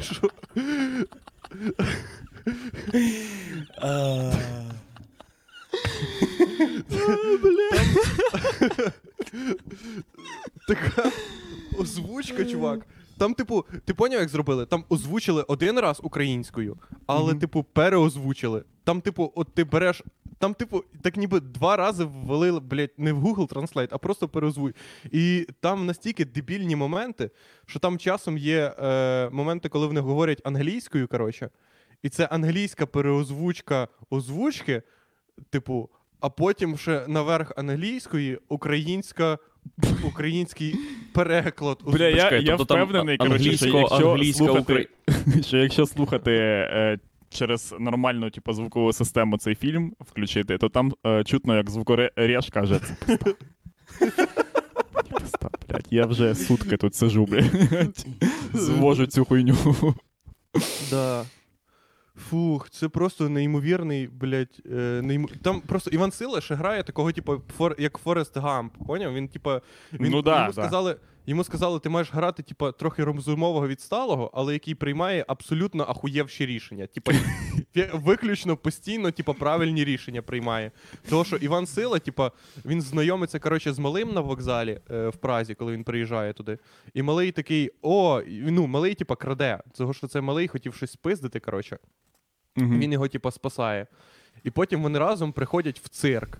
[0.00, 0.30] Що...
[10.68, 11.10] Така
[11.78, 12.86] озвучка, чувак.
[13.18, 14.66] Там, типу, ти поняв, як зробили?
[14.66, 17.40] Там озвучили один раз українською, але, Мгм.
[17.40, 18.64] типу, переозвучили.
[18.84, 20.02] Там, типу, от ти береш.
[20.38, 24.74] Там, типу, так ніби два рази ввели, блядь, не в Google Translate, а просто переозвуй.
[25.12, 27.30] І там настільки дебільні моменти,
[27.66, 31.50] що там часом є е, моменти, коли вони говорять англійською, коротше,
[32.02, 34.82] і це англійська переозвучка озвучки,
[35.50, 35.90] типу,
[36.20, 39.38] а потім ще наверх англійської, українська,
[40.04, 40.74] український
[41.12, 41.78] переклад.
[41.86, 44.88] Бля, я, я тобто впевнений, коротше, що якщо англійська, слухати,
[45.46, 46.98] що якщо слухати е,
[47.30, 52.78] через нормальну типу, звукову систему цей фільм включити, то там е, чутно, як звукореж каже,
[52.78, 53.18] це.
[55.10, 58.06] Пизда, блядь, я вже сутки тут сижу, блядь.
[58.52, 59.56] Звожу цю хуйню.
[60.90, 61.24] Да.
[62.18, 65.28] Фух, це просто неймовірний, блядь, е, неймо...
[65.42, 67.74] Там просто Іван Сила ще грає такого, типу, фор...
[67.78, 69.14] як Форест Гамп, поняв?
[69.14, 69.50] Він, типу,
[69.92, 70.52] він, Ну да, йому, да.
[70.52, 70.96] сказали,
[71.26, 76.86] йому сказали, ти маєш грати, типу, трохи розумового відсталого, але який приймає абсолютно ахуєвші рішення.
[76.86, 77.12] Типу,
[77.94, 80.70] виключно постійно, типу, правильні рішення приймає.
[81.08, 82.30] Тому що Іван Сила, типу,
[82.64, 86.58] він знайомиться, коротше, з малим на вокзалі е, в Празі, коли він приїжджає туди.
[86.94, 89.60] І малий такий, о, ну, малий, типу, краде.
[89.76, 91.78] Того, що це малий хотів щось спиздити, коротше.
[92.56, 92.78] Мгм.
[92.78, 93.86] Він його, типу, спасає.
[94.44, 96.38] І потім вони разом приходять в цирк.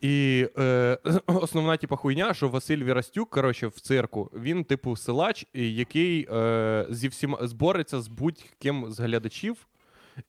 [0.00, 6.28] І е, основна, типу, хуйня, що Василь Вірастюк, коротше, в цирку, він, типу, силач, який
[6.32, 9.66] е, зі всіма збореться з будь-ким з глядачів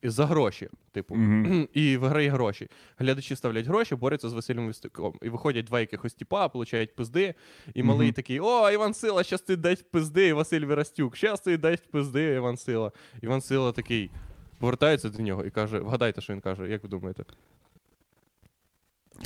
[0.02, 0.68] за гроші.
[0.92, 1.68] Типу, Мгм.
[1.74, 2.68] і виграє гроші.
[2.98, 5.14] Глядачі ставлять гроші, борються з Василем Вістюком.
[5.22, 7.34] І виходять два якихось тіпа, получають пизди.
[7.74, 8.14] І малий Мгм.
[8.14, 12.24] такий: О, Іван Сила, щас ти дасть пизди, і Василь Вірастюк, щас ти дасть пизди,
[12.24, 12.92] Іван Сила.
[13.22, 14.10] Іван Сила такий
[14.58, 17.24] повертається до нього і каже: вгадайте, що він каже, як ви думаєте?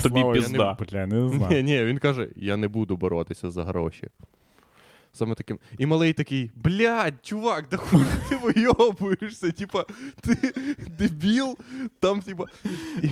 [0.02, 3.64] Тобі Слава, я не- Бля, не Ні, ні, він каже: Я не буду боротися за
[3.64, 4.08] гроші.
[5.14, 5.58] Саме таким.
[5.78, 9.84] І малий такий, блядь, чувак, да хуй ти вийобуєшся, типа,
[10.20, 10.54] ти
[10.98, 11.56] дебіл.
[12.00, 12.44] Там, типа.
[13.02, 13.08] І,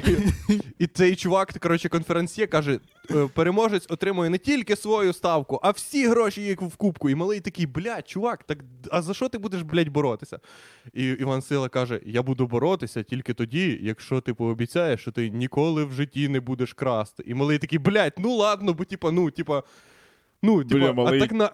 [0.79, 2.81] і цей чувак, коротше, конференсьє каже:
[3.11, 7.11] «Е, переможець отримує не тільки свою ставку, а всі гроші як в кубку.
[7.11, 8.59] І малий такий, блядь, чувак, так
[8.91, 10.39] а за що ти будеш, блядь, боротися?
[10.93, 15.85] І Іван Сила каже: Я буду боротися тільки тоді, якщо ти пообіцяєш, що ти ніколи
[15.85, 17.23] в житті не будеш красти.
[17.27, 19.63] І малий такий, блядь, ну ладно, бо типа, ну, типа,
[20.43, 21.51] ну, типа, а так на.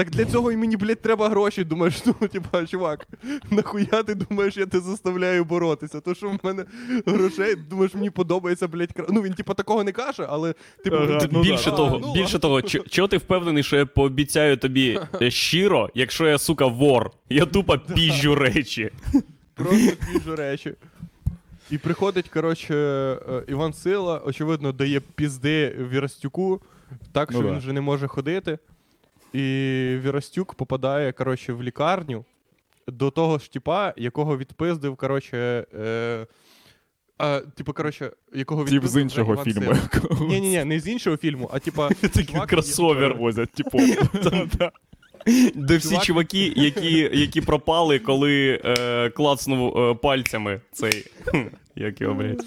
[0.00, 1.64] Так для цього і мені, блядь, треба гроші.
[1.64, 3.06] Думаєш, ну, типа, чувак,
[3.50, 6.00] нахуя ти думаєш, я тебе заставляю боротися?
[6.00, 6.64] То, що в мене
[7.06, 9.06] грошей, думаєш, мені подобається, блядь, кра...
[9.08, 11.76] Ну він типа такого не каже, але типу, Ага, ти- ну більше да.
[11.76, 12.38] того, А, ну, більше ладно.
[12.38, 17.10] того, чо- чого ти впевнений, що я пообіцяю тобі е, щиро, якщо я сука вор,
[17.30, 18.90] я тупо піжджу речі.
[19.54, 20.74] Просто біжу речі.
[21.70, 26.60] І приходить, коротше, е, Іван Сила, очевидно, дає пізди Вірастюку,
[27.12, 27.52] так, Ну що да.
[27.52, 28.58] він вже не може ходити.
[29.32, 29.40] І
[30.04, 32.24] Вірастюк попадає, коротше, в лікарню
[32.86, 35.66] до того ж типа, якого відпиздив, коротше.
[35.74, 36.26] Е,
[37.18, 39.72] а, типу, коротше, якого Тіп з іншого Іван фільму.
[40.20, 41.88] Ні, ні, ні, не з іншого фільму, а типа.
[42.00, 43.14] Такий кросовер.
[43.14, 43.78] Возять, типу.
[45.54, 51.06] Де всі чуваки, які, які пропали, коли е, клацнув е, пальцями цей.
[51.76, 52.44] Як його, блядь.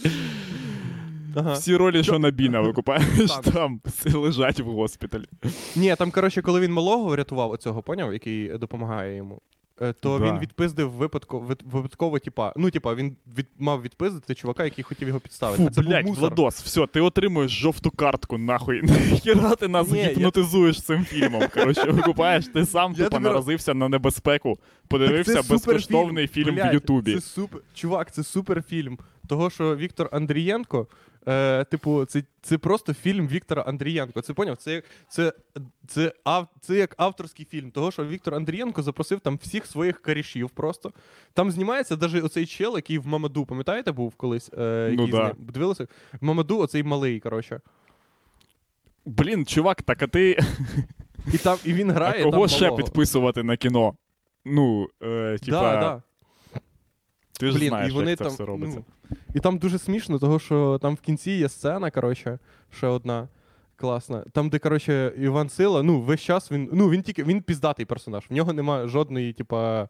[1.36, 1.54] Ага.
[1.54, 3.82] Всі ролі, що на Біна викупаєш, там
[4.14, 5.26] лежать в госпіталі.
[5.76, 9.42] Ні, там, коротше, коли він малого врятував оцього, поняв, який допомагає йому.
[9.82, 10.26] е, То Да.
[10.26, 15.20] він відпиздив випадко, випадково, типа, ну, типа, він від, мав відпиздити чувака, який хотів його
[15.20, 15.64] підставити.
[15.64, 16.16] Фу, а це блядь, був.
[16.16, 18.82] Владос, все, ти отримуєш жовту картку, нахуй.
[19.24, 21.44] Хіра ти нас Ні, я- гіпнотизуєш цим фільмом.
[21.54, 24.60] Коротше, викупаєш, ти сам Я тупо тобі- наразився на небезпеку.
[24.88, 27.14] Подивився безкоштовний фільм Блядь, в Ютубі.
[27.16, 28.98] Це супер, чувак, це суперфільм.
[29.28, 30.88] Того, що Віктор Андрієнко,
[31.28, 34.22] е, типу, це, це просто фільм Віктора Андрієнко.
[34.22, 34.58] Це поняв?
[34.58, 35.34] Це, це,
[35.88, 37.72] це, ав, це як авторський фільм.
[37.72, 40.92] Того, що Віктор Андрієнко запросив там всіх своїх карішів просто.
[41.34, 44.52] Там знімається навіть оцей чел, який в Мамаду, пам'ятаєте, був колись?
[44.58, 45.34] Е, Ну да.
[45.38, 45.88] Дивилися?
[46.22, 47.60] В Мамаду оцей малий, коротше.
[49.06, 50.40] Блін, чувак, так а ти
[51.34, 52.24] І там і він а грає.
[52.24, 52.84] кого там ще малого.
[52.84, 53.94] підписувати на кіно?
[54.46, 56.02] Ну, е, типа, Да, да.
[57.40, 58.84] Ти ж Блін, знаєш, і вони як це все робиться.
[59.10, 62.40] Ну, і там дуже смішно, того, що там в кінці є сцена, коротше,
[62.72, 63.28] ще одна
[63.76, 64.26] класна.
[64.32, 66.70] Там, де, коротше, Іван Сила, ну, весь час він.
[66.74, 68.24] Ну, він тільки він піздатий персонаж.
[68.30, 69.90] В нього немає жодної, типа,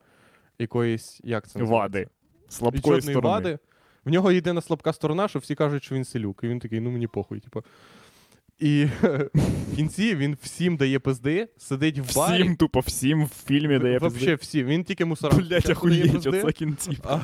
[0.60, 1.22] якоїсь.
[1.24, 2.00] Як це називається?
[2.00, 2.08] Вади.
[2.50, 3.34] Слабкої Жодної сторони.
[3.34, 3.60] вади.
[4.06, 6.40] В нього єдина слабка сторона, що всі кажуть, що він селюк.
[6.44, 7.64] І він такий, ну мені похуй, типу.
[8.64, 8.86] І
[9.72, 12.44] в кінці він всім дає пизди, сидить в барі.
[12.44, 14.68] Всім, тупо всім в фільмі дає Вообще всім.
[14.68, 15.38] Він тільки мусорам.
[15.38, 16.98] Блять, пизди, оце кінці.
[17.04, 17.20] а-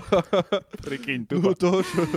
[0.84, 1.54] Прикинь, Ну, тупо.
[1.54, 2.08] того, що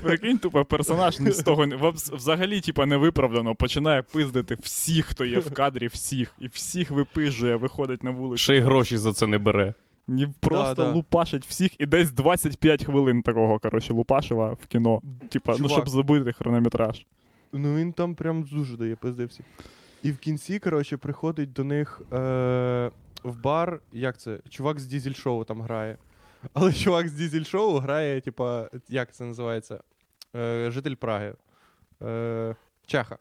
[0.00, 1.76] Прикинь, тупо персонаж з того не-
[2.12, 8.02] взагалі, типа, невиправдано починає пиздити всіх, хто є в кадрі, всіх, і всіх випижує, виходить
[8.04, 8.42] на вулицю.
[8.42, 9.74] Ще й гроші за це не бере.
[10.08, 10.92] Ні, просто да.
[10.92, 15.02] лупашить всіх, і десь 25 хвилин такого, коротше, лупашила в кіно.
[15.28, 17.04] Типа, ну щоб забити хронометраж.
[17.52, 19.44] Ну він там прям дуже дає пизди всі.
[20.02, 22.90] І в кінці, коротше, приходить до них е-
[23.24, 24.38] в бар, як це?
[24.48, 25.96] Чувак з дізель-шоу там грає.
[26.52, 29.80] Але чувак з дізель-шоу грає, типа, як це називається?
[30.36, 31.34] Е- житель Праги.
[32.02, 33.18] Е- Чеха.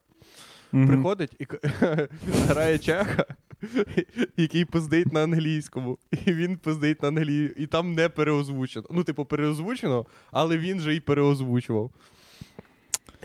[0.71, 0.87] Мгм.
[0.87, 1.47] Приходить і
[2.47, 3.25] грає Чеха,
[4.37, 5.97] який пиздить на англійському.
[6.25, 7.63] І він пиздить на англійському.
[7.63, 8.85] І там не переозвучено.
[8.91, 11.91] Ну, типу, переозвучено, але він же і переозвучував.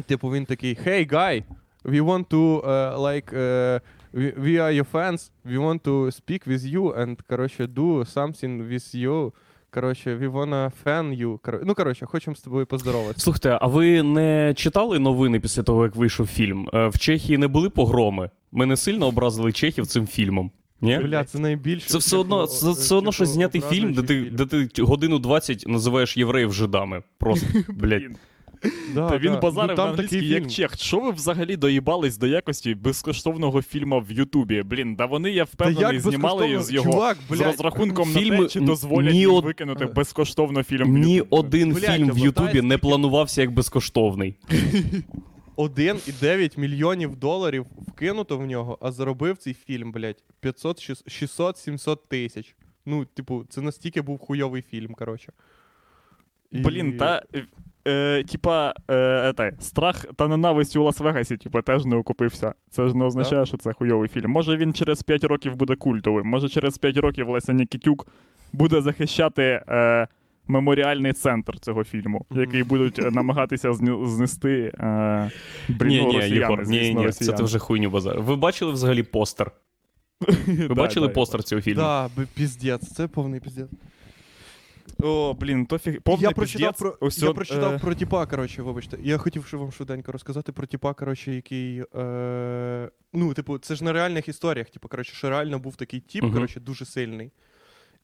[0.06, 1.42] Типу, він такий: Hey, guy,
[1.84, 3.80] we want to, uh, like, uh,
[4.14, 8.68] we, we are your fans, we want to speak with you and, коротше, do something
[8.72, 9.32] with you.
[9.74, 11.60] Коротше, we wanna fan you.
[11.64, 13.20] Ну, коротше, хочемо з тобою поздороватися.
[13.24, 16.68] Слухайте, а ви не читали новини після того, як вийшов фільм?
[16.74, 18.30] Е, В Чехії не були погроми.
[18.52, 20.50] Ми не сильно образили чехів цим фільмом.
[20.80, 20.98] Ні?
[20.98, 21.88] Бля, це найбільше.
[21.88, 25.64] Це все одно, це все одно щось знятий фільм, де ти, де ти годину 20
[25.68, 27.02] називаєш євреїв жидами.
[27.18, 28.02] Просто, блядь.
[28.94, 29.40] Да, Та він да.
[29.40, 30.76] базарив ну, на там англійській такий як чех.
[30.78, 34.62] Що ви взагалі доїбались до якості безкоштовного фільму в Ютубі?
[34.62, 39.12] Блін, да вони, я впевнений, знімали з його Чувак, з розрахунком на те, чи дозволять
[39.12, 41.28] ні їм од- викинути безкоштовно фільм в Ні Ютубі.
[41.30, 44.36] один Блядь, фільм в Ютубі не планувався як безкоштовний.
[45.56, 52.54] 1,9 мільйонів доларів вкинуто в нього, а заробив цей фільм, блядь, 500, 600-700 тисяч.
[52.86, 55.32] Ну, типу, це настільки був хуйовий фільм, коротше.
[56.50, 57.22] І- Блін, та.
[57.88, 62.54] Е, типа, е, ете, страх та ненависть у Лас-Вегасі, типа, теж не окупився.
[62.70, 64.30] Це ж не означає, що це хуйовий фільм.
[64.30, 66.26] Може він через 5 років буде культовим.
[66.26, 68.06] Може через 5 років Леся Нікітюк
[68.52, 70.06] буде захищати е,
[70.48, 73.72] меморіальний центр цього фільму, який будуть е, намагатися
[74.06, 74.72] знести.
[74.78, 75.30] Е,
[75.68, 77.36] Ні, ні, росіяни, Єгор, ні, звісно, ні, це росіяни.
[77.36, 78.20] ти вже хуйню базар.
[78.20, 79.50] Ви бачили взагалі постер?
[80.46, 81.80] Ви бачили постер цього фільму?
[81.80, 83.70] Да, б- піздець, це повний піздець.
[85.00, 86.02] О, блін, то фіг.
[86.02, 88.98] Повний я прочитав про Ось я прочитав е, про тіпа, коротше, вибачте.
[89.02, 91.84] Я хотів вам швиденько розказати про тіпа, коротше, який.
[91.94, 92.90] Е...
[93.12, 94.70] Ну, типу, це ж на реальних історіях.
[94.70, 96.32] Типу, коротше, що реально був такий тіп, Мгм.
[96.32, 97.32] коротше, дуже сильний.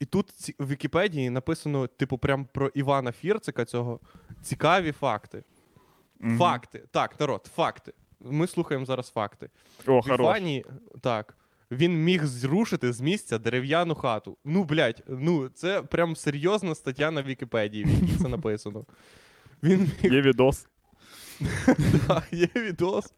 [0.00, 4.00] І тут ці- в Вікіпедії написано, типу, прям про Івана Фірцика цього
[4.42, 5.44] цікаві факти.
[6.20, 6.38] мгм.
[6.38, 6.84] Факти.
[6.90, 7.92] Так, народ, факти.
[8.20, 9.50] Ми слухаємо зараз факти.
[9.86, 10.20] О, хорош.
[10.20, 10.64] Івані,
[11.00, 11.36] так.
[11.70, 14.36] Він міг зрушити з місця дерев'яну хату.
[14.44, 18.84] Ну, блядь, ну це прям серйозна стаття на Вікіпедії, в якій це написано.
[19.62, 20.66] Він міг Є відос.
[22.08, 23.12] Да, є відос.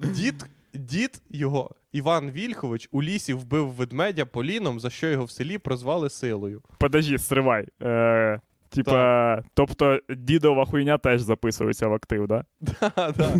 [0.00, 5.58] Дід, дід його, Іван Вільхович, у лісі вбив ведмедя поліном, за що його в селі
[5.58, 6.62] прозвали силою.
[6.78, 7.66] Подожди, стривай.
[7.82, 12.44] Е, типа, тобто дідова хуйня теж записується в актив, да?
[12.80, 13.34] Да, да.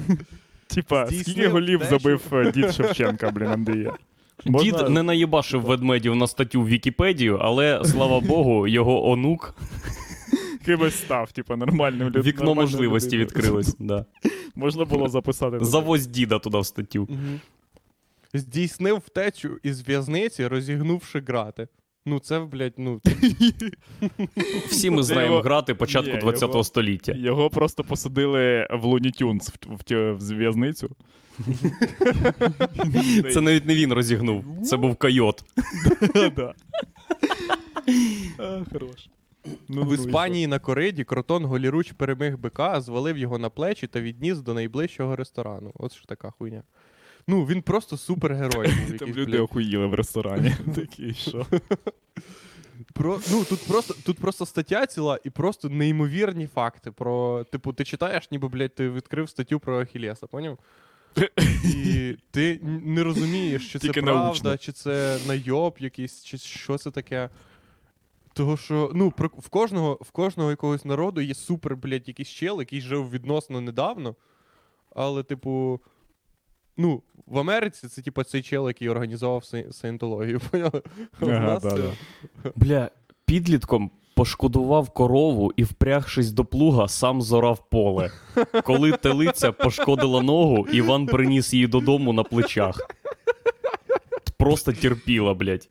[0.67, 3.93] Типа, скільки голів забив е, дід Шевченка, блін, Андрія?
[4.45, 9.55] Дід не наїбашив ведмедів на статтю в Вікіпедію, але слава Богу, його онук
[10.65, 12.23] Кимось став, типа, нормальним людиною.
[12.33, 13.77] вікно можливості відкрилось.
[13.79, 14.05] Да.
[14.55, 15.59] Можна було записати.
[15.61, 17.09] Завозь діда туди в статтю.
[18.35, 21.69] Здійснив втечу із в'язниці, розігнувши грати.
[22.07, 23.01] Ну, це, блядь, ну.
[24.69, 27.13] Всі ми знаємо його- грати початку 20-го століття.
[27.13, 30.97] Його просто посадили в Tunes в, в, в зв'язницю.
[33.33, 35.45] Це навіть не він розігнув, це був койот.
[38.73, 39.09] Хорош.
[39.69, 44.01] Ну, В ну, Іспанії на кориді кротон голіруч переміг бика, звалив його на плечі та
[44.01, 45.73] відніс до найближчого ресторану.
[45.75, 46.63] От що така хуйня.
[47.29, 48.67] Ну, він просто супергерой.
[48.67, 48.77] був.
[48.87, 49.41] Там якийсь, люди блядь.
[49.41, 50.57] охуїли в ресторані.
[50.75, 51.47] Такі, що?
[52.93, 57.45] Про, ну, тут просто, тут просто стаття ціла і просто неймовірні факти про.
[57.45, 60.59] Типу, ти читаєш, ніби, блядь, ти відкрив статтю про Ахілеса, поняв?
[61.65, 64.57] І ти не розумієш, чи це Тільки правда, научно.
[64.57, 67.29] чи це найоб якийсь, чи що це таке.
[68.35, 72.59] Того, що ну, про, в, кожного, в кожного якогось народу є супер, блядь, якийсь чел,
[72.61, 74.15] який жив відносно недавно.
[74.97, 75.81] Але, типу,
[76.77, 80.41] ну, в Америці це, типу, цей чел, який організував саєнтологію.
[80.51, 80.83] Поняли?
[81.21, 81.77] А в Ага, нас да, це-
[82.45, 82.53] да.
[82.57, 82.91] Бля,
[83.25, 88.11] підлітком пошкодував корову і, впрягшись до плуга, сам зорав поле.
[88.65, 92.81] Коли телиця пошкодила ногу, Іван приніс її додому на плечах.
[94.39, 95.69] Просто терпіла, блядь.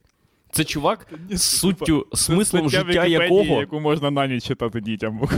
[0.52, 3.44] Це чувак з суттю, смислом в життя якого.
[3.60, 5.22] яку можна на ніч читати дітям.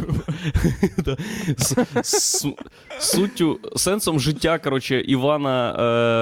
[2.99, 5.75] Суттю, сенсом життя, коротше, Івана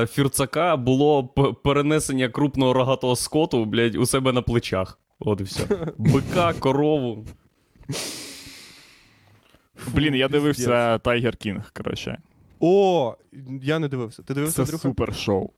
[0.03, 1.23] е, Фірцака було
[1.63, 4.99] перенесення крупного рогатого скоту, блядь, у себе на плечах.
[5.25, 5.67] От і все.
[5.97, 7.25] Бика, корову.
[9.93, 12.17] Блін, я дивився Tiger King, коротше.
[12.59, 13.15] О,
[13.61, 14.23] я не дивився.
[14.23, 14.81] Ти дивився, Це Андрюха?
[14.81, 15.49] супер шоу.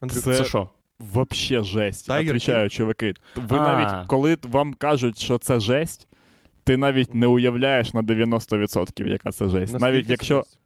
[0.00, 0.22] Андрюха?
[0.22, 0.68] Це- Це що?
[0.98, 2.10] Вообще жесть.
[2.10, 3.14] Tiger Отвічаю, чуваки.
[3.36, 3.62] Ви А.
[3.62, 6.08] навіть, коли вам кажуть, що це жесть,
[6.64, 9.72] ти навіть не уявляєш на 90%, яка це жесть.
[9.72, 10.58] Наскільки навіть це якщо жесть?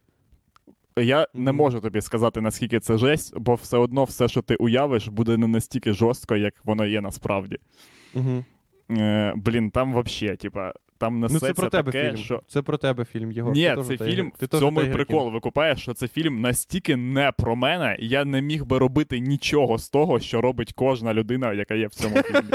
[1.00, 5.08] Я не можу тобі сказати, наскільки це жесть, бо все одно все, що ти уявиш,
[5.08, 7.58] буде не настільки жорстко, як воно є насправді.
[8.14, 8.44] Мгм.
[8.90, 12.16] Е, блін, там вообще, типа, там Ну, це про тебе таке, фільм.
[12.24, 12.42] що.
[12.48, 13.52] Це про тебе фільм, Єгор.
[13.54, 14.32] Ні, це фільм.
[14.38, 18.42] Ти В цьому і прикол викупаєш, що це фільм настільки не про мене, я не
[18.42, 22.48] міг би робити нічого з того, що робить кожна людина, яка є в цьому фільмі.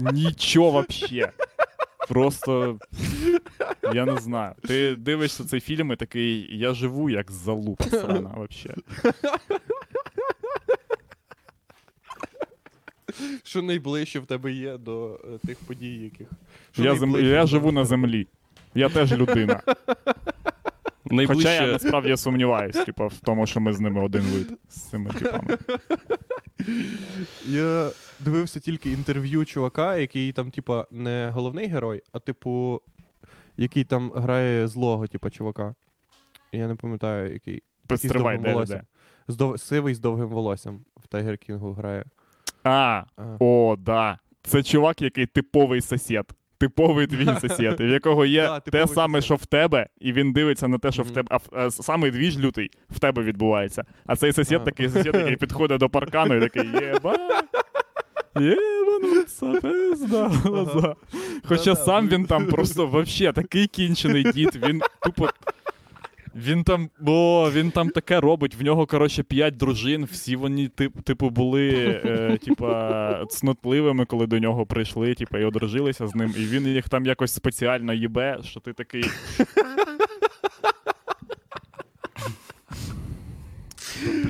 [0.12, 1.30] Нічого вообще.
[2.08, 2.78] Просто
[3.94, 4.54] я не знаю.
[4.66, 8.74] Ти дивишся цей фільм і такий, я живу як залупа срана, вообще.
[13.42, 16.28] Що найближче в тебе є до е, тих подій, яких.
[16.72, 17.10] Що Я, зем...
[17.10, 18.26] найближче я живу на землі.
[18.74, 19.60] Я теж людина.
[19.64, 19.74] Хоча
[21.10, 21.66] я Найближче.
[21.66, 25.58] насправді сумніваюсь, типу, в тому, що ми з ними один вид з цими типами.
[27.46, 27.90] Я
[28.24, 32.80] дивився тільки інтерв'ю чувака, який там, типа, не головний герой, а типу,
[33.56, 35.74] який там грає злого, типа, чувака.
[36.52, 37.62] Я не пам'ятаю, який.
[37.86, 38.80] Такий з довгим де, де, волоссям.
[39.28, 39.60] З дов...
[39.60, 42.04] Сивий з довгим волоссям в Tiger King у грає.
[42.64, 43.36] А, А.
[43.40, 44.18] о, да.
[44.42, 46.24] Це чувак, який типовий сосед.
[46.58, 49.24] Типовий твій сосед, в якого є Да, те типовий саме, сосед.
[49.24, 51.14] що в тебе, і він дивиться на те, що в Мгм.
[51.14, 51.28] тебе.
[51.30, 53.84] А, в- а с- самий двіж лютий в тебе відбувається.
[54.06, 54.64] А цей сосед А.
[54.64, 57.16] такий сосед, який підходить до паркану і такий єба.
[58.40, 60.94] Єбануться, пизда, глаза.
[61.44, 65.28] Хоча сам він там просто вообще такий кінчений дід, він тупо.
[66.36, 68.54] Він там, о, він там таке робить.
[68.54, 70.04] В нього, коротше, п'ять дружин.
[70.12, 71.70] Всі вони, тип, типу, були
[72.04, 76.34] е, типа, цнотливими, коли до нього прийшли, типа, і одружилися з ним.
[76.36, 79.04] І він їх там якось спеціально їбе, що ти такий.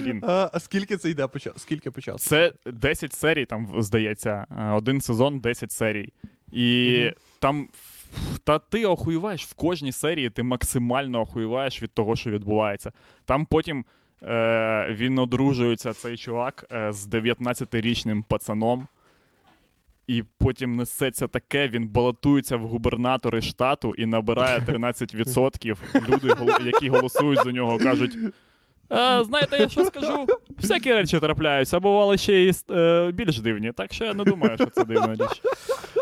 [0.04, 0.22] Блін.
[0.26, 1.28] А, скільки це йде?
[1.56, 2.18] Скільки по часу?
[2.18, 6.12] Це 10 серій, там, здається, один сезон, 10 серій.
[6.52, 7.12] І Мгм.
[7.38, 7.68] там.
[8.44, 12.92] Та ти охуєваєш в кожній серії, ти максимально охуєваєш від того, що відбувається.
[13.24, 13.84] Там потім
[14.22, 18.86] е, він одружується, цей чувак, е, з 19-річним пацаном.
[20.06, 25.76] І потім несеться таке, він балотується в губернатори штату і набирає 13%.
[26.08, 26.34] Люди,
[26.64, 28.16] які голосують за нього, кажуть:
[28.92, 30.26] е, знаєте, я що скажу?
[30.60, 33.72] Всякі речі трапляються, а бували ще і е, більш дивні.
[33.72, 35.42] Так що я не думаю, що це дивна річ.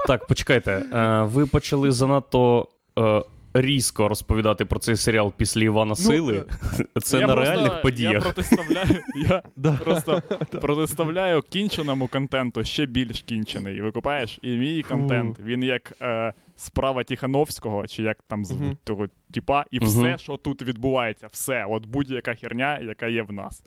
[0.06, 0.72] Так, почекайте.
[0.72, 2.68] Е, ви почали занадто
[2.98, 3.22] е,
[3.54, 6.44] різко розповідати про цей серіал після Івана Сили.
[7.02, 8.22] Це Ну, Я на просто- реальних Я подіях.
[8.22, 9.72] протиставляю, я Да.
[9.84, 10.22] просто
[10.60, 13.80] протиставляю кінченому контенту ще більш кінчений.
[13.80, 14.38] Викупаєш?
[14.42, 16.32] І мій контент, він як е,
[16.62, 18.76] справа Тихановського, чи як там звуть Мгм.
[18.84, 19.88] того типа, і Мгм.
[19.88, 23.64] все, що тут відбувається, все, от будь-яка херня, яка є в нас.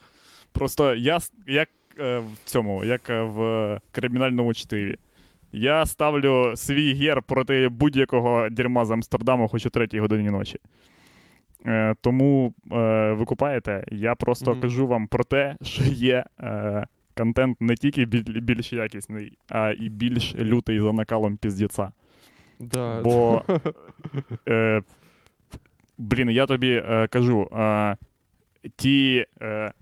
[0.52, 1.70] Просто я як
[2.00, 4.96] е, в цьому, як е, в кримінальному чтиві.
[5.52, 10.60] Я ставлю свій гер проти будь-якого дерьма з Амстердаму хоч о третій годині ночі.
[11.66, 14.62] Е, тому е, ви купаєте, я просто Мгм.
[14.62, 16.86] кажу вам про те, що є е,
[17.18, 21.92] контент не тільки біль- більш якісний, а і більш лютий за накалом піздєца.
[22.60, 23.02] Да.
[23.04, 23.44] Бо,
[24.48, 24.82] е,
[25.98, 27.98] блін, я тобі е, кажу, е,
[28.76, 29.26] ті.
[29.42, 29.74] Е,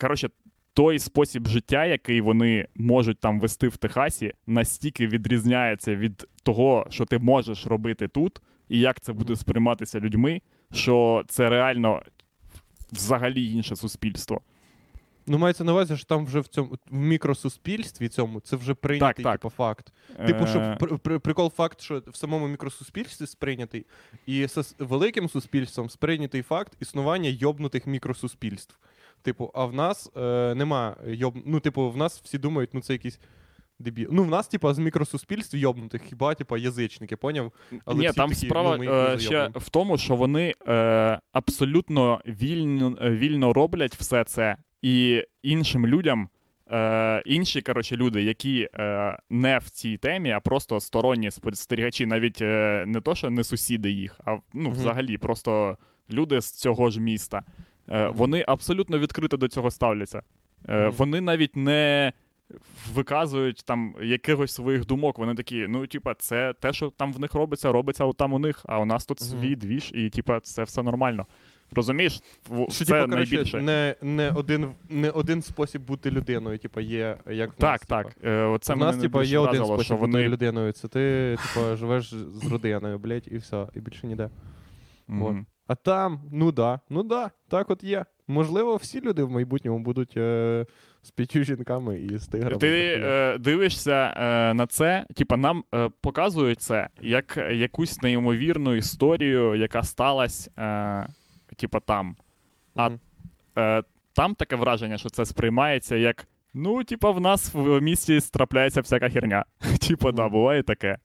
[0.00, 0.28] коротше,
[0.74, 7.04] той спосіб життя, який вони можуть там вести в Техасі, настільки відрізняється від того, що
[7.04, 10.40] ти можеш робити тут, і як це буде сприйматися людьми,
[10.72, 12.02] що це реально
[12.92, 14.40] взагалі інше суспільство.
[15.26, 19.24] Ну, мається на увазі, що там вже в цьому в мікросуспільстві цьому це вже прийнятий
[19.24, 19.40] так.
[19.40, 19.92] типу, факт.
[20.26, 23.86] Типу, що Е, пр- пр- прикол факт, що в самому мікросуспільстві сприйнятий,
[24.26, 28.78] і з великим суспільством сприйнятий факт існування йобнутих мікросуспільств.
[29.22, 31.34] Типу, а в нас е, нема йоб...
[31.46, 33.20] Ну, типу, в нас всі думають, ну це якісь
[33.78, 34.08] дебіл.
[34.12, 37.52] Ну, в нас, типу, з мікросуспільств йобнутих, хіба, типу, язичники, поняв?
[37.84, 42.98] Але Ні, там такі, справа ну, е, ще в тому, що вони е, абсолютно вільно,
[43.02, 46.28] е, вільно роблять все це, і іншим людям,
[46.70, 52.42] е, інші коротше, люди, які е, не в цій темі, а просто сторонні спостерігачі, навіть
[52.42, 55.76] е, не то, що не сусіди їх, а ну, взагалі просто
[56.10, 57.42] люди з цього ж міста.
[57.90, 60.22] Е, вони абсолютно відкрито до цього ставляться.
[60.68, 60.88] Е.
[60.88, 62.12] Вони навіть не
[62.92, 65.18] виказують там якихось своїх думок.
[65.18, 68.62] Вони такі, ну, типа, це те, що там в них робиться, робиться там у них,
[68.68, 69.30] а у нас тут Мгм.
[69.30, 71.26] свій двіж, і типа це все нормально.
[71.74, 72.22] Розумієш?
[72.68, 73.62] Що, це типу, найбільше.
[73.62, 78.14] не, не, один, не один спосіб бути людиною, типу, є як в Так, нас, так.
[78.14, 78.26] Типу.
[78.28, 80.72] Е, Оце в нас, типу, є один спосіб що бути людиною.
[80.72, 84.30] Це ти, типу, живеш з родиною, блядь, і все, і більше ніде.
[85.08, 85.22] Мгм.
[85.22, 85.46] От.
[85.66, 88.04] А там, ну да, ну да, так от є.
[88.28, 90.66] Можливо, всі люди в майбутньому будуть е,
[91.02, 92.56] з п'ятью жінками і з тиграми.
[92.56, 99.54] Ти е, дивишся е, на це, типа нам е, показують це як якусь неймовірну історію,
[99.54, 100.50] яка сталася,
[101.56, 102.16] типа там.
[102.76, 102.90] а.
[103.58, 103.82] Е,
[104.12, 106.28] там таке враження, що це сприймається як.
[106.54, 109.44] Ну, типа, в нас в місті трапляється всяка херня.
[109.88, 110.98] Типа, да, буває таке.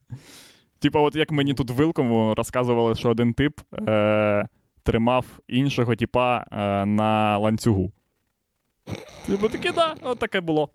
[0.79, 4.47] Типа, от як мені тут в Вилкову розказували, що один тип е,
[4.83, 7.91] тримав іншого типа е, на ланцюгу.
[9.25, 10.69] Типу таке, да, от таке було.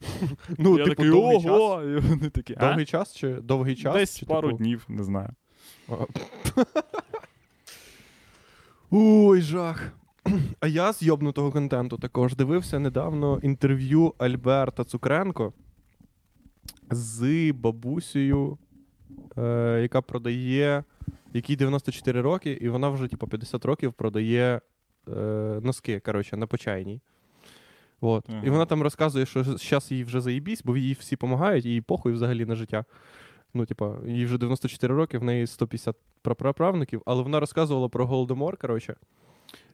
[0.58, 1.82] ну, я типу, такий, довгий ого!
[1.82, 1.88] час.
[1.88, 2.66] І вони такі, а?
[2.66, 3.94] Довгий час чи довгий час?
[3.94, 4.58] Десь чи, пару типу...
[4.58, 5.30] днів, не знаю.
[8.90, 9.92] Ой, жах.
[10.60, 15.52] А я з йобнутого контенту також дивився недавно інтерв'ю Альберта Цукренко
[16.90, 18.58] з бабусею,
[19.38, 20.84] е, яка продає,
[21.32, 24.60] якій 94 роки, і вона вже, типу, 50 років продає
[25.08, 25.10] е,
[25.62, 27.00] носки, коротше, на почайній.
[28.00, 28.24] От.
[28.28, 28.42] Ага.
[28.44, 32.12] І вона там розказує, що зараз їй вже заїбісь, бо їй всі допомагають, їй похуй
[32.12, 32.84] взагалі на життя.
[33.58, 38.56] Ну, типа, їй вже 94 роки, в неї 150 прапраправників, але вона розказувала про голодомор,
[38.56, 38.96] коротше.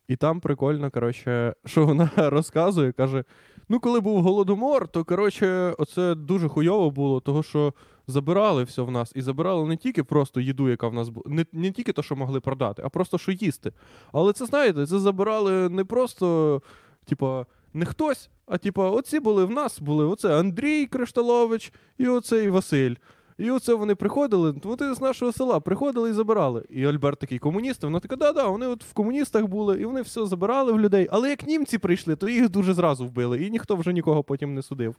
[0.09, 3.25] І там прикольно, коротше, що вона розказує, каже:
[3.69, 7.75] ну, коли був голодомор, то коротше, оце дуже хуйово було, того що
[8.07, 9.13] забирали все в нас.
[9.15, 12.17] І забирали не тільки просто їду, яка в нас була, не, не тільки те, що
[12.17, 13.73] могли продати, а просто що їсти.
[14.13, 16.63] Але це знаєте, це забирали не просто,
[17.05, 22.49] типа, не хтось, а типа, оці були в нас, були оце Андрій Кришталович і оцей
[22.49, 22.95] Василь.
[23.39, 26.65] І оце вони приходили, вони з нашого села приходили і забирали.
[26.71, 30.27] І Альберт такий комуніст, вона така, да-да, вони от в комуністах були, і вони все
[30.27, 31.09] забирали в людей.
[31.11, 34.63] Але як німці прийшли, то їх дуже зразу вбили, і ніхто вже нікого потім не
[34.63, 34.97] судив.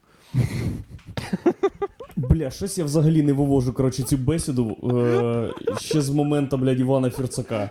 [2.17, 7.09] Бля, щось я взагалі не вивожу, коротше, цю бесіду е, ще з моменту, блядь, Івана
[7.09, 7.69] Фірцака.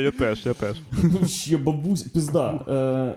[0.00, 0.76] Я теж, я теж.
[1.26, 2.50] Ще бабусь, пізда.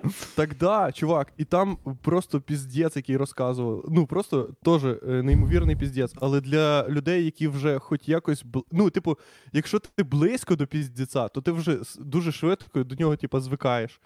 [0.04, 3.86] Е, Так да, чувак, і там просто піздець, який розказував.
[3.90, 6.14] Ну, просто теж е, неймовірний піздець.
[6.16, 8.46] Але для людей, які вже хоч якось.
[8.46, 9.18] бл- Ну, типу,
[9.54, 14.00] якщо ти близько до піздеця, то ти вже дуже швидко до нього, типу, звикаєш.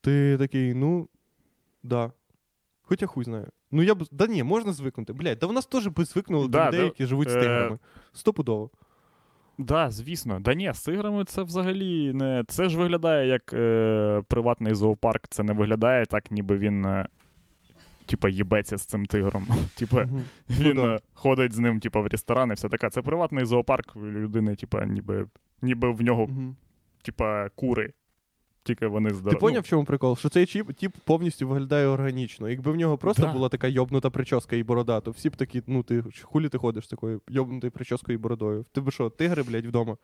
[0.00, 1.08] Ти такий, ну,
[1.82, 2.12] да.
[2.82, 3.46] Хоча хуй знаю.
[3.70, 4.04] Ну я б.
[4.12, 5.12] Да ні, можна звикнути.
[5.12, 6.84] Блядь, да в нас теж би звикнули Да, до людей, да.
[6.84, 7.78] які живуть з Е, тиграми.
[8.12, 8.70] Стопудово.
[9.58, 10.40] Да, звісно.
[10.40, 12.44] Да ні, з іграми це взагалі не.
[12.48, 15.28] Це ж виглядає як е, приватний зоопарк.
[15.28, 16.84] Це не виглядає так, ніби він.
[16.84, 17.08] Е,
[18.06, 19.46] Типа їбеться з цим тигром.
[19.78, 20.22] Типа, Мгм.
[20.50, 22.90] він е, ходить з ним, типа, в ресторани, все таке.
[22.90, 25.26] Це приватний зоопарк людини, типа, ніби,
[25.62, 26.56] ніби в нього, Мгм.
[27.02, 27.92] типа, кури.
[28.68, 30.16] Тільки вони Ти поняв, в чому прикол?
[30.16, 32.48] Що цей чіп тіп повністю виглядає органічно.
[32.48, 33.32] Якби в нього просто Да.
[33.32, 36.86] була така йобнута прическа і борода, то всі б такі, ну ти хулі ти ходиш
[36.86, 38.64] такою йобнутою прическою і бородою.
[38.72, 39.96] Ти би що, тигри, блядь, вдома?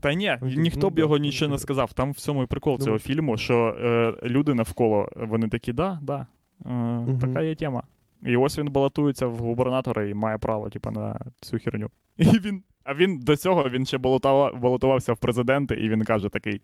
[0.00, 1.58] Та ні, Ну, ніхто ну, б його ну, нічого не да.
[1.58, 1.92] сказав.
[1.92, 5.98] Там в цьому і прикол Ну, цього фільму, що е, люди навколо вони такі, да,
[6.02, 6.26] да,
[6.66, 7.82] е, така є тема.
[8.22, 11.90] І ось він балотується в губернатора і має право, типу, на цю херню.
[12.18, 16.28] І він, а він до цього він ще балотува, балотувався в президенти, і він каже
[16.28, 16.60] такий: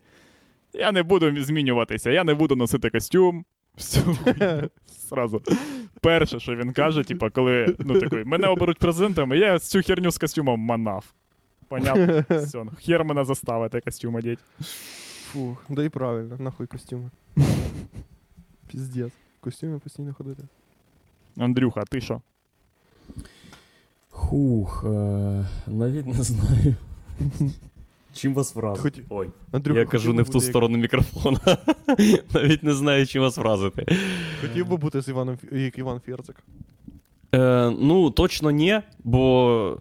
[0.79, 3.45] Я не буду змінюватися, я не буду носити костюм.
[4.23, 4.69] Хуйню.
[4.85, 5.41] Сразу.
[6.01, 10.11] Перше, що він каже, типу, коли ну, такий, мене оберуть президентом, і я цю херню
[10.11, 11.13] з костюмом манав.
[11.67, 12.23] Понятно?
[12.37, 14.39] Все, ну, хер мене заставити костюм одіть.
[15.31, 17.09] Фух, да і правильно, нахуй костюми.
[18.71, 19.11] Піздець.
[19.39, 20.43] Костюми постійно ходити.
[21.37, 22.21] Андрюха, а ти що?
[24.09, 26.75] Хух, е, навіть не знаю.
[28.17, 28.81] Чим вас вразити?
[28.81, 31.39] Хоч- Ой, Андрюха, я кажу не в ту як- сторону мікрофона.
[32.33, 33.85] Навіть не знаю, чим вас вразити.
[34.41, 36.43] Хотів би бути з Іваном як Іван Фірцик.
[37.35, 39.77] Е, ну, точно ні, бо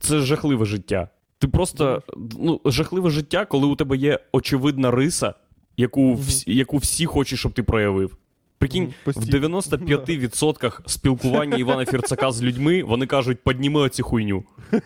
[0.00, 1.08] це жахливе життя.
[1.38, 2.02] Ти просто
[2.38, 5.34] ну, жахливе життя, коли у тебе є очевидна риса,
[5.76, 8.16] яку, всі, яку всі хочуть, щоб ти проявив.
[8.58, 14.44] Прикинь, в 95% спілкування Івана Фірцака з людьми вони кажуть, підніми оці хуйню.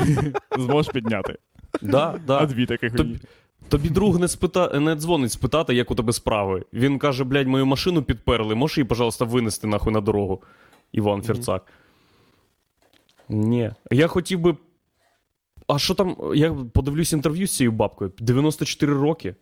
[0.58, 1.38] Зможеш підняти.
[1.82, 3.20] Да, А дві таких Тобі-
[3.68, 4.80] Тобі друг не спита...
[4.80, 6.64] не дзвонить спитати, як у тебе справи.
[6.72, 10.42] Він каже: блядь, мою машину підперли, можеш її, пожалуйста, винести нахуй на дорогу.
[10.92, 11.66] Іван Фірцак.
[13.28, 13.70] Ні.
[13.90, 14.56] Я хотів би.
[15.66, 16.16] А що там?
[16.34, 18.12] Я подивлюсь інтерв'ю з цією бабкою.
[18.18, 19.34] 94 роки.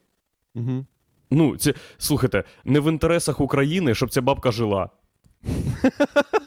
[0.55, 0.87] Мгм.
[1.31, 4.91] Ну, це, слухайте, не в інтересах України, щоб ця бабка жила.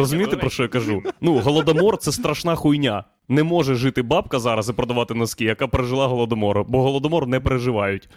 [0.00, 1.02] Розумієте, про що я кажу?
[1.20, 3.04] Ну, голодомор це страшна хуйня.
[3.28, 8.08] Не може жити бабка зараз і продавати носки, яка пережила голодомор, бо голодомор не переживають.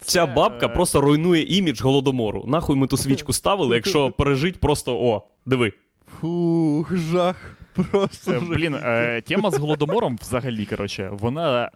[0.00, 2.44] Ця бабка е, просто руйнує імідж голодомору.
[2.46, 5.72] Нахуй ми ту свічку ставили, якщо пережить просто о, диви.
[6.20, 7.56] Фух, жах.
[7.74, 8.32] Просто.
[8.32, 8.44] Жах.
[8.48, 11.70] блін, е, тема з голодомором взагалі, коротше, вона.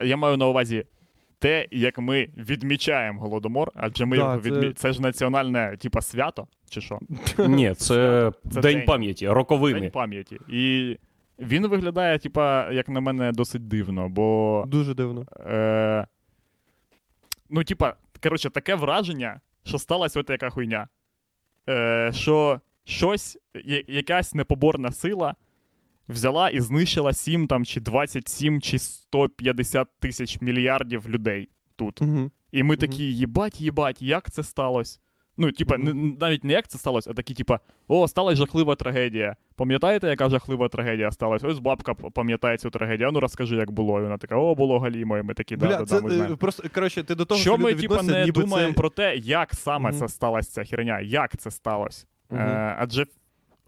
[0.00, 0.84] Е, я маю на увазі
[1.38, 4.72] те, як ми відмічаємо голодомор, адже ми Да, його це- відмі...
[4.72, 4.92] це...
[4.92, 6.98] ж національне, типа, свято, чи що?
[7.38, 8.86] Ні, це, Це день день.
[8.86, 9.80] пам'яті, роковини.
[9.80, 10.38] День пам'яті.
[10.48, 10.96] І
[11.38, 14.64] він виглядає, типа, як на мене, досить дивно, бо.
[14.66, 15.26] Дуже дивно.
[15.46, 16.06] Е,
[17.50, 20.88] ну, типа, коротше, таке враження, що сталася от яка хуйня.
[21.68, 23.38] Е, що щось,
[23.88, 25.34] якась непоборна сила
[26.08, 32.02] взяла і знищила 7 там, чи 27 чи 150 тисяч мільярдів людей тут.
[32.02, 32.30] Угу.
[32.52, 34.98] І ми такі, їбать, їбать, як це сталося?
[35.40, 39.36] Ну, типа, н- навіть не як це сталося, а такі, типа, о, сталася жахлива трагедія.
[39.56, 41.46] Пам'ятаєте, яка жахлива трагедія сталася?
[41.46, 43.08] Ось бабка пам'ятає цю трагедію.
[43.08, 44.00] А ну розкажи, як було.
[44.00, 46.10] І вона така, о, було галімо, і ми такі, да, Бля, да, це да, ми
[46.12, 46.36] е, знаємо.
[46.36, 48.76] просто, коротше, ти до того, Що ми, типа, не думаємо це...
[48.76, 49.98] про те, як саме Мгм.
[49.98, 52.06] це сталася ця херня, як це сталося.
[52.30, 52.40] Мгм.
[52.40, 53.06] Е, адже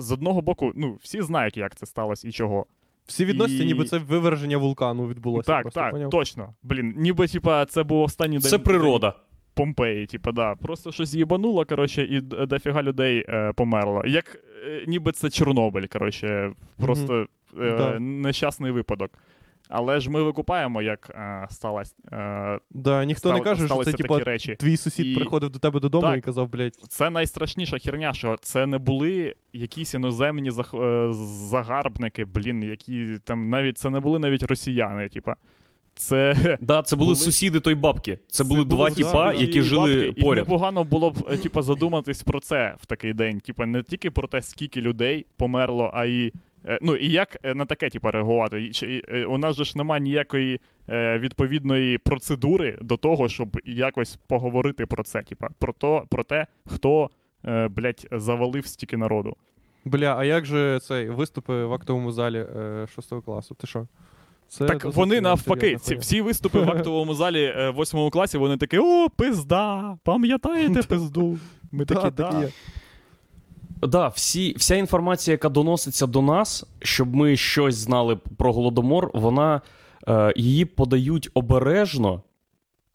[0.01, 2.67] з одного боку, ну, всі знають, як це сталося і чого.
[3.07, 5.47] Всі відносяться, і- ніби це виверження вулкану відбулося.
[5.47, 6.11] так, просто, так, поняв?
[6.11, 6.55] точно.
[6.63, 8.61] Блін, ніби, типа, це був останній Це день.
[8.65, 9.15] природа.
[9.55, 10.55] Помпеї, типа, да.
[10.55, 14.03] Просто щось їбануло, коротше, і дофіга людей е, померло.
[14.07, 17.27] Як е, ніби це Чорнобиль, коротше, просто
[17.61, 17.99] е, Да.
[17.99, 19.11] нещасний випадок.
[19.73, 21.95] Але ж ми викупаємо, як е, сталося.
[22.13, 24.57] Е, Да, ніхто стал- не каже, що це такі речі.
[24.61, 26.19] твій сусід І- приходив до тебе додому Так.
[26.19, 31.13] і казав, блядь, Це найстрашніша херня, що це не були якісь іноземні зах- е,
[31.51, 35.37] загарбники, блін, які там навіть це не були навіть росіяни, типа.
[35.95, 38.19] Це Да, це були, Були- сусіди той бабки.
[38.29, 40.47] Це, були два тіпа, які і жили бабки, поряд.
[40.47, 43.41] І непогано було б е, типа, задуматись про це в такий день.
[43.41, 46.33] Типа, не тільки про те, скільки людей померло, а і.
[46.67, 48.71] Е, Ну і як е, на таке типа, реагувати?
[48.71, 50.61] Чи- е, у нас же ж немає ніякої
[50.93, 55.23] відповідної процедури до того, щоб якось поговорити про це.
[55.23, 57.11] Типа, про, то, про те, хто
[57.71, 59.37] блядь, завалив стільки народу.
[59.85, 62.47] Бля, а як же цей виступи в актовому залі
[62.95, 63.55] 6 класу?
[63.55, 63.87] Ти що?
[64.49, 69.09] Це так вони навпаки, ці, всі виступи в актовому залі восьмому класі, вони такі: о,
[69.17, 69.99] пизда!
[70.05, 71.39] Пам'ятаєте пизду?
[71.73, 72.49] Ми такі, Да,
[73.83, 74.09] да.
[74.09, 79.61] всі, вся інформація, яка доноситься до нас, щоб ми щось знали про голодомор, вона
[80.09, 82.23] е, її подають обережно,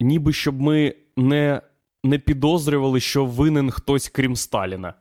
[0.00, 1.60] ніби щоб ми не,
[2.04, 4.94] не підозрювали, що винен хтось крім Сталіна.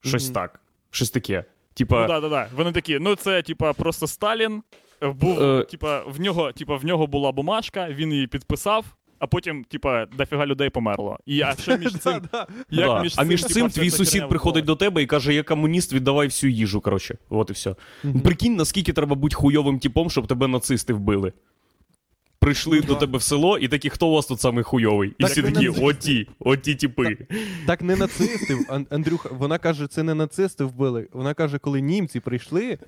[0.00, 0.34] Щось Мгм.
[0.34, 0.60] так.
[0.90, 1.44] Щось таке.
[1.74, 2.48] Типа, Ну, да, да, да.
[2.56, 4.62] Вони такі, ну це, типа, просто Сталін.
[5.02, 5.64] е, Був, Е.
[5.64, 8.84] типа, в нього, типа, в нього була бумажка, він її підписав,
[9.24, 11.18] а потім, типа, дофіга людей померло.
[11.26, 12.12] І а що між цим?
[12.12, 12.22] Як
[12.70, 13.04] да.
[13.16, 15.42] а між типа, цим вся твій ця сусід херня приходить до тебе і каже: я
[15.42, 16.80] комуніст, віддавай всю їжу.
[16.80, 17.74] Коротше, от і все.
[18.24, 21.32] Прикинь, наскільки треба бути хуйовим типом, щоб тебе нацисти вбили.
[22.44, 23.00] Прийшли Ну, до да.
[23.00, 25.14] тебе в село, і такі, хто у вас тут самий хуйовий?
[25.18, 27.16] І Так всі такі, оті, оті типи.
[27.66, 28.58] Так не нацисти,
[28.90, 31.08] Андрюха, вона каже, це не нацисти вбили.
[31.12, 32.78] Вона каже, коли німці прийшли,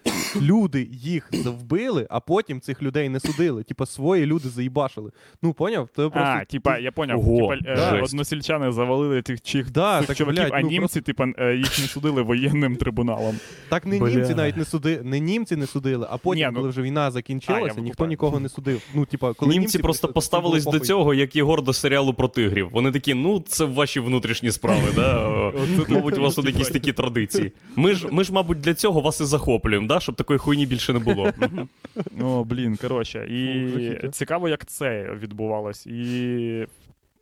[0.43, 3.63] люди їх вбили, а потім цих людей не судили.
[3.63, 5.11] Типа свої люди заїбашили.
[5.43, 5.89] Ну, поняв?
[5.95, 6.29] То просто...
[6.29, 10.43] А, типа, я поняв, Ого, типа, е, односельчани завалили тих чих Да, цих так, чуваків,
[10.43, 13.37] блядь, а ну, німці, типа, е, їх не судили воєнним трибуналом.
[13.69, 14.11] Так не Бля.
[14.11, 17.11] німці навіть не судили, не німці не судили, а потім, Ні, ну- коли вже війна
[17.11, 18.83] закінчилася, ніхто нікого не судив.
[18.95, 22.69] Ну, типа, коли Німці просто поставились до цього, як Єгор до серіалу про тигрів.
[22.73, 25.29] Вони такі, ну, це ваші внутрішні справи, да?
[25.89, 27.53] Мабуть, у вас тут якісь такі традиції.
[27.77, 30.01] Ми ж, ми ж, мабуть, для цього вас і захоплюємо, да?
[30.01, 31.33] щоб такої хуйні більше не було.
[31.41, 33.27] О, Ну, блін, коротше.
[33.31, 35.87] І цікаво, як це відбувалось.
[35.87, 36.67] І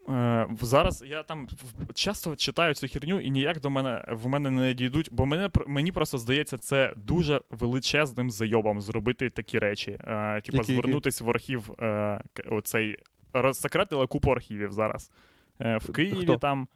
[0.09, 1.49] е, зараз я там
[1.95, 5.93] часто читаю цю херню, і ніяк до мене в мене не дійдуть, бо мене мені
[5.93, 9.91] просто здається, це дуже величезним зайобом зробити такі речі.
[10.05, 10.63] Е, які?
[10.73, 12.97] звернутись в архів е, оцей
[13.33, 15.11] розсекретили купу архівів зараз.
[15.61, 16.37] Е, в Києві Хто?
[16.37, 16.69] там,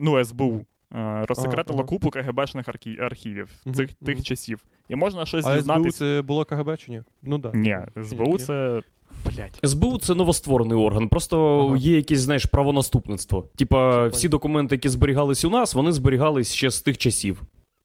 [0.00, 0.66] ну, СБУ.
[0.94, 1.88] е, Розсекретило ага.
[1.88, 4.64] купу КГБшних архі- архівів Мгм, цих тих часів.
[4.88, 7.02] І можна щось А СБУ це було КГБ чи ні?
[7.22, 7.54] Ну так.
[7.54, 8.82] Ні, СБУ це.
[9.24, 9.60] Блять.
[9.64, 11.76] СБУ це новостворений орган, просто Ага.
[11.76, 13.48] є якесь, знаєш, правонаступництво.
[13.56, 17.42] Типа, всі документи, які зберігались у нас, вони зберігались ще з тих часів.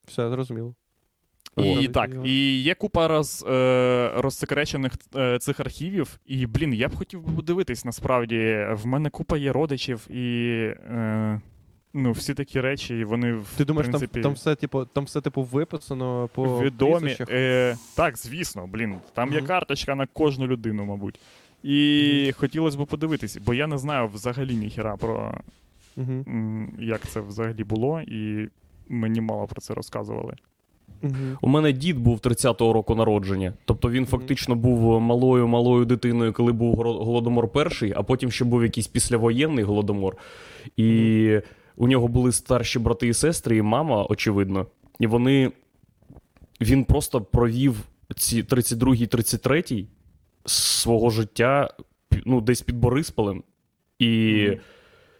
[0.07, 0.75] Все, зрозуміло.
[1.57, 1.87] І Ага.
[1.87, 6.19] так, і є купа роз, е, розсекречених е, цих архівів.
[6.25, 8.67] І, блін, я б хотів би подивитись, насправді.
[8.71, 10.49] В мене купа є родичів, і
[10.89, 11.41] е,
[11.93, 15.21] ну, всі такі речі, вони в Ти думаєш, принципі, там, там все, типу, там все,
[15.21, 17.15] типу, виписано по відомі.
[17.29, 21.19] Е, так, звісно, блін, там є карточка на кожну людину, мабуть.
[21.63, 25.33] І хотілося б подивитись, бо я не знаю взагалі ніхіра про
[25.97, 28.49] м, як це взагалі було, і
[28.89, 30.35] мені мало про це розказували.
[31.41, 33.53] У мене дід був 30-го року народження.
[33.65, 38.63] Тобто він фактично був малою малою дитиною, коли був голодомор перший, а потім ще був
[38.63, 40.17] якийсь післявоєнний голодомор.
[40.77, 41.39] І
[41.77, 44.67] у нього були старші брати і сестри, і мама, очевидно.
[44.99, 45.51] І вони.
[46.61, 47.77] Він просто провів
[48.15, 49.87] ці 32-й, 33-й
[50.45, 51.73] свого життя
[52.25, 53.43] ну, десь під Борисполем.
[53.99, 54.59] І, Мгм.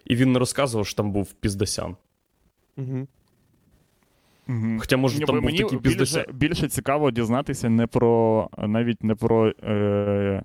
[0.05, 1.95] і він не розказував, що там був піздасян.
[2.77, 3.07] Мгм.
[4.49, 4.77] Угу.
[4.79, 6.25] Хоча, може, Ні, там бо був мені такий більше, піздасян.
[6.33, 10.43] більше цікаво дізнатися не про навіть не про е,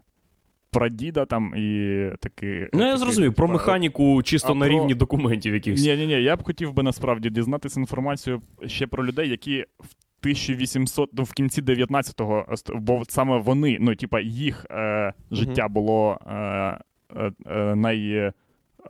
[0.71, 2.69] прадіда там і таке.
[2.73, 5.83] Ну, я такі, зрозумів, про механіку чисто а на про- рівні документів якихось.
[5.83, 9.95] Ні, ні, ні, я б хотів би насправді дізнатися інформацію ще про людей, які в
[10.21, 16.35] 1800, ну, в кінці 19-го, бо саме вони, ну, типа, їх е, життя було е,
[16.35, 18.33] е, е, най,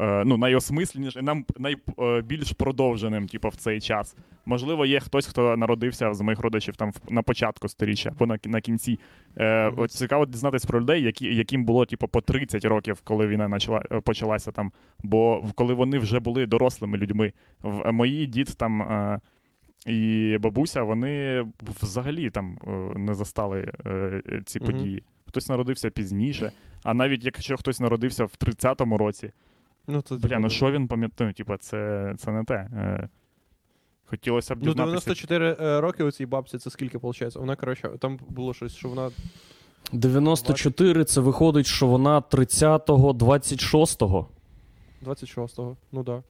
[0.00, 4.16] ну, найосмисленіше, нам найбільш продовженим, типу, в цей час.
[4.46, 8.60] Можливо, є хтось, хто народився з моїх родичів там на початку сторіччя, або на, на
[8.60, 8.98] кінці.
[9.36, 13.48] Е, от цікаво дізнатися про людей, які, яким було типу, по 30 років, коли війна
[13.50, 14.72] почала, е, почалася там.
[15.02, 17.32] Бо в- коли вони вже були дорослими людьми,
[17.62, 18.82] в, е, мої дід там.
[18.82, 19.20] Е,
[19.86, 21.44] і бабуся, вони
[21.82, 25.02] взагалі там е, не застали е, ці події.
[25.28, 29.30] Хтось народився пізніше, а навіть якщо хтось народився в 30-му році,
[29.88, 31.32] Ну, це, бля, ну типу, що він пам'ятає?
[31.32, 32.54] Типа, це, це не те.
[32.54, 33.08] Е,
[34.06, 37.36] Хотілося б Ну, 94 е, роки у цій бабці, це скільки виходить?
[37.36, 39.10] Вона, коротше, там було щось, що вона
[39.92, 44.28] 94 це виходить, що вона 30-го, 26-го.
[45.02, 46.22] 26-го, ну да.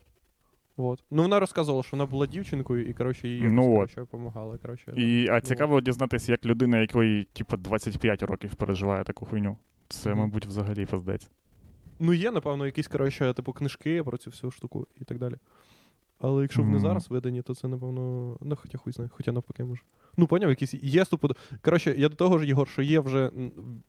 [0.76, 1.04] Вот.
[1.10, 4.58] Ну, вона розказувала, що вона була дівчинкою, і, коротше, їй Ну, коротше, допомагала.
[4.58, 4.92] Коротше.
[4.96, 9.56] І, а Ну, цікаво дізнатися, як людина, якої, типу, 25 років переживає таку хуйню.
[9.88, 11.28] Це, мабуть, взагалі пиздець.
[12.00, 15.34] Ну, є, напевно, якісь, коротше, типу, книжки про цю всю штуку і так далі.
[16.20, 19.82] Але якщо вони зараз видані, то це, напевно, ну, хоча хуй знає, хоча навпаки може.
[20.16, 21.28] Ну, поняв, якісь є ступу.
[21.62, 23.30] Коротше, я до того ж, Єгор, що є вже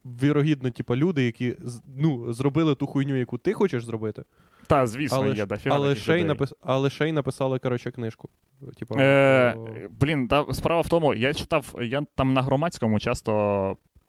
[0.05, 1.55] вірогідно, типу, люди, які
[1.97, 4.23] ну, зробили ту хуйню, яку ти хочеш зробити.
[4.67, 6.53] Та, звісно, Але, є дофіга але, ще й напис...
[6.61, 8.29] але ще й написали, коротше, книжку.
[8.77, 9.67] Типа, Е, о,
[9.99, 13.31] блін, та справа в тому, я читав, я там на громадському часто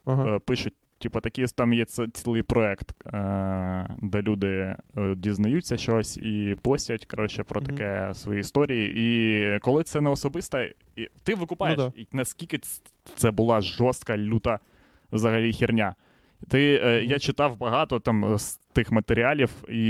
[0.04, 0.36] ага.
[0.36, 6.56] е, пишуть, типу, такі там є цілий проект, е, де люди е, дізнаються щось і
[6.62, 8.92] постять коротше, про таке свої історії.
[8.96, 10.74] І коли це не особисте,
[11.22, 12.00] ти викупаєш, Ну да.
[12.02, 12.60] і наскільки
[13.16, 14.58] це була жорстка, люта
[15.12, 15.94] взагалі херня.
[16.48, 18.38] Ти, е, я читав багато там
[18.72, 19.82] тих матеріалів, і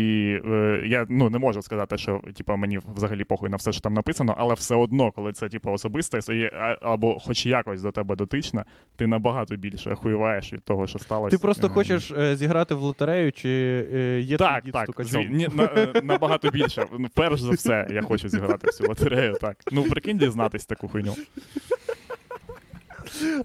[0.44, 3.94] е, я ну, не можу сказати, що типу, мені взагалі похуй на все, що там
[3.94, 6.50] написано, але все одно, коли це типу, особисте і-
[6.82, 8.64] або хоч якось до тебе дотичне,
[8.96, 11.36] ти набагато більше охуєваєш від того, що сталося.
[11.36, 13.48] Ти просто хочеш е, зіграти в лотерею, чи
[13.94, 16.86] е, є Так, дід так, зві- ні, на, е, набагато більше.
[16.98, 19.34] Ну, Перш за все, я хочу зіграти в цю лотерею.
[19.40, 19.56] Так.
[19.72, 21.14] Ну, прикинь, дізнатись таку хуйню.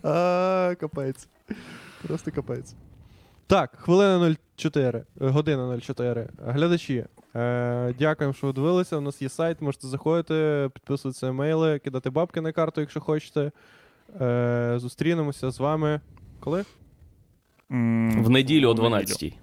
[0.04, 1.28] А, капець.
[2.08, 2.76] Просто капець.
[3.48, 6.30] Так, хвилина 04, е, година 04.
[6.46, 8.98] Глядачі, е, дякуємо, що ви дивилися.
[8.98, 13.52] У нас є сайт, можете заходити, підписуватися емейли, кидати бабки на карту, якщо хочете.
[14.22, 16.02] Е, зустрінемося з вами.
[16.40, 16.66] Коли?
[17.70, 18.90] В неділю о в неділю.
[18.90, 19.34] 12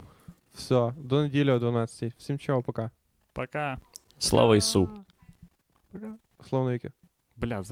[0.54, 2.12] Все, до неділі о 12.
[2.18, 2.90] Всім чао, пока.
[3.32, 3.78] Пока.
[4.18, 4.88] Слава Ісу!
[6.48, 6.90] Словно яке.
[7.36, 7.62] Бля,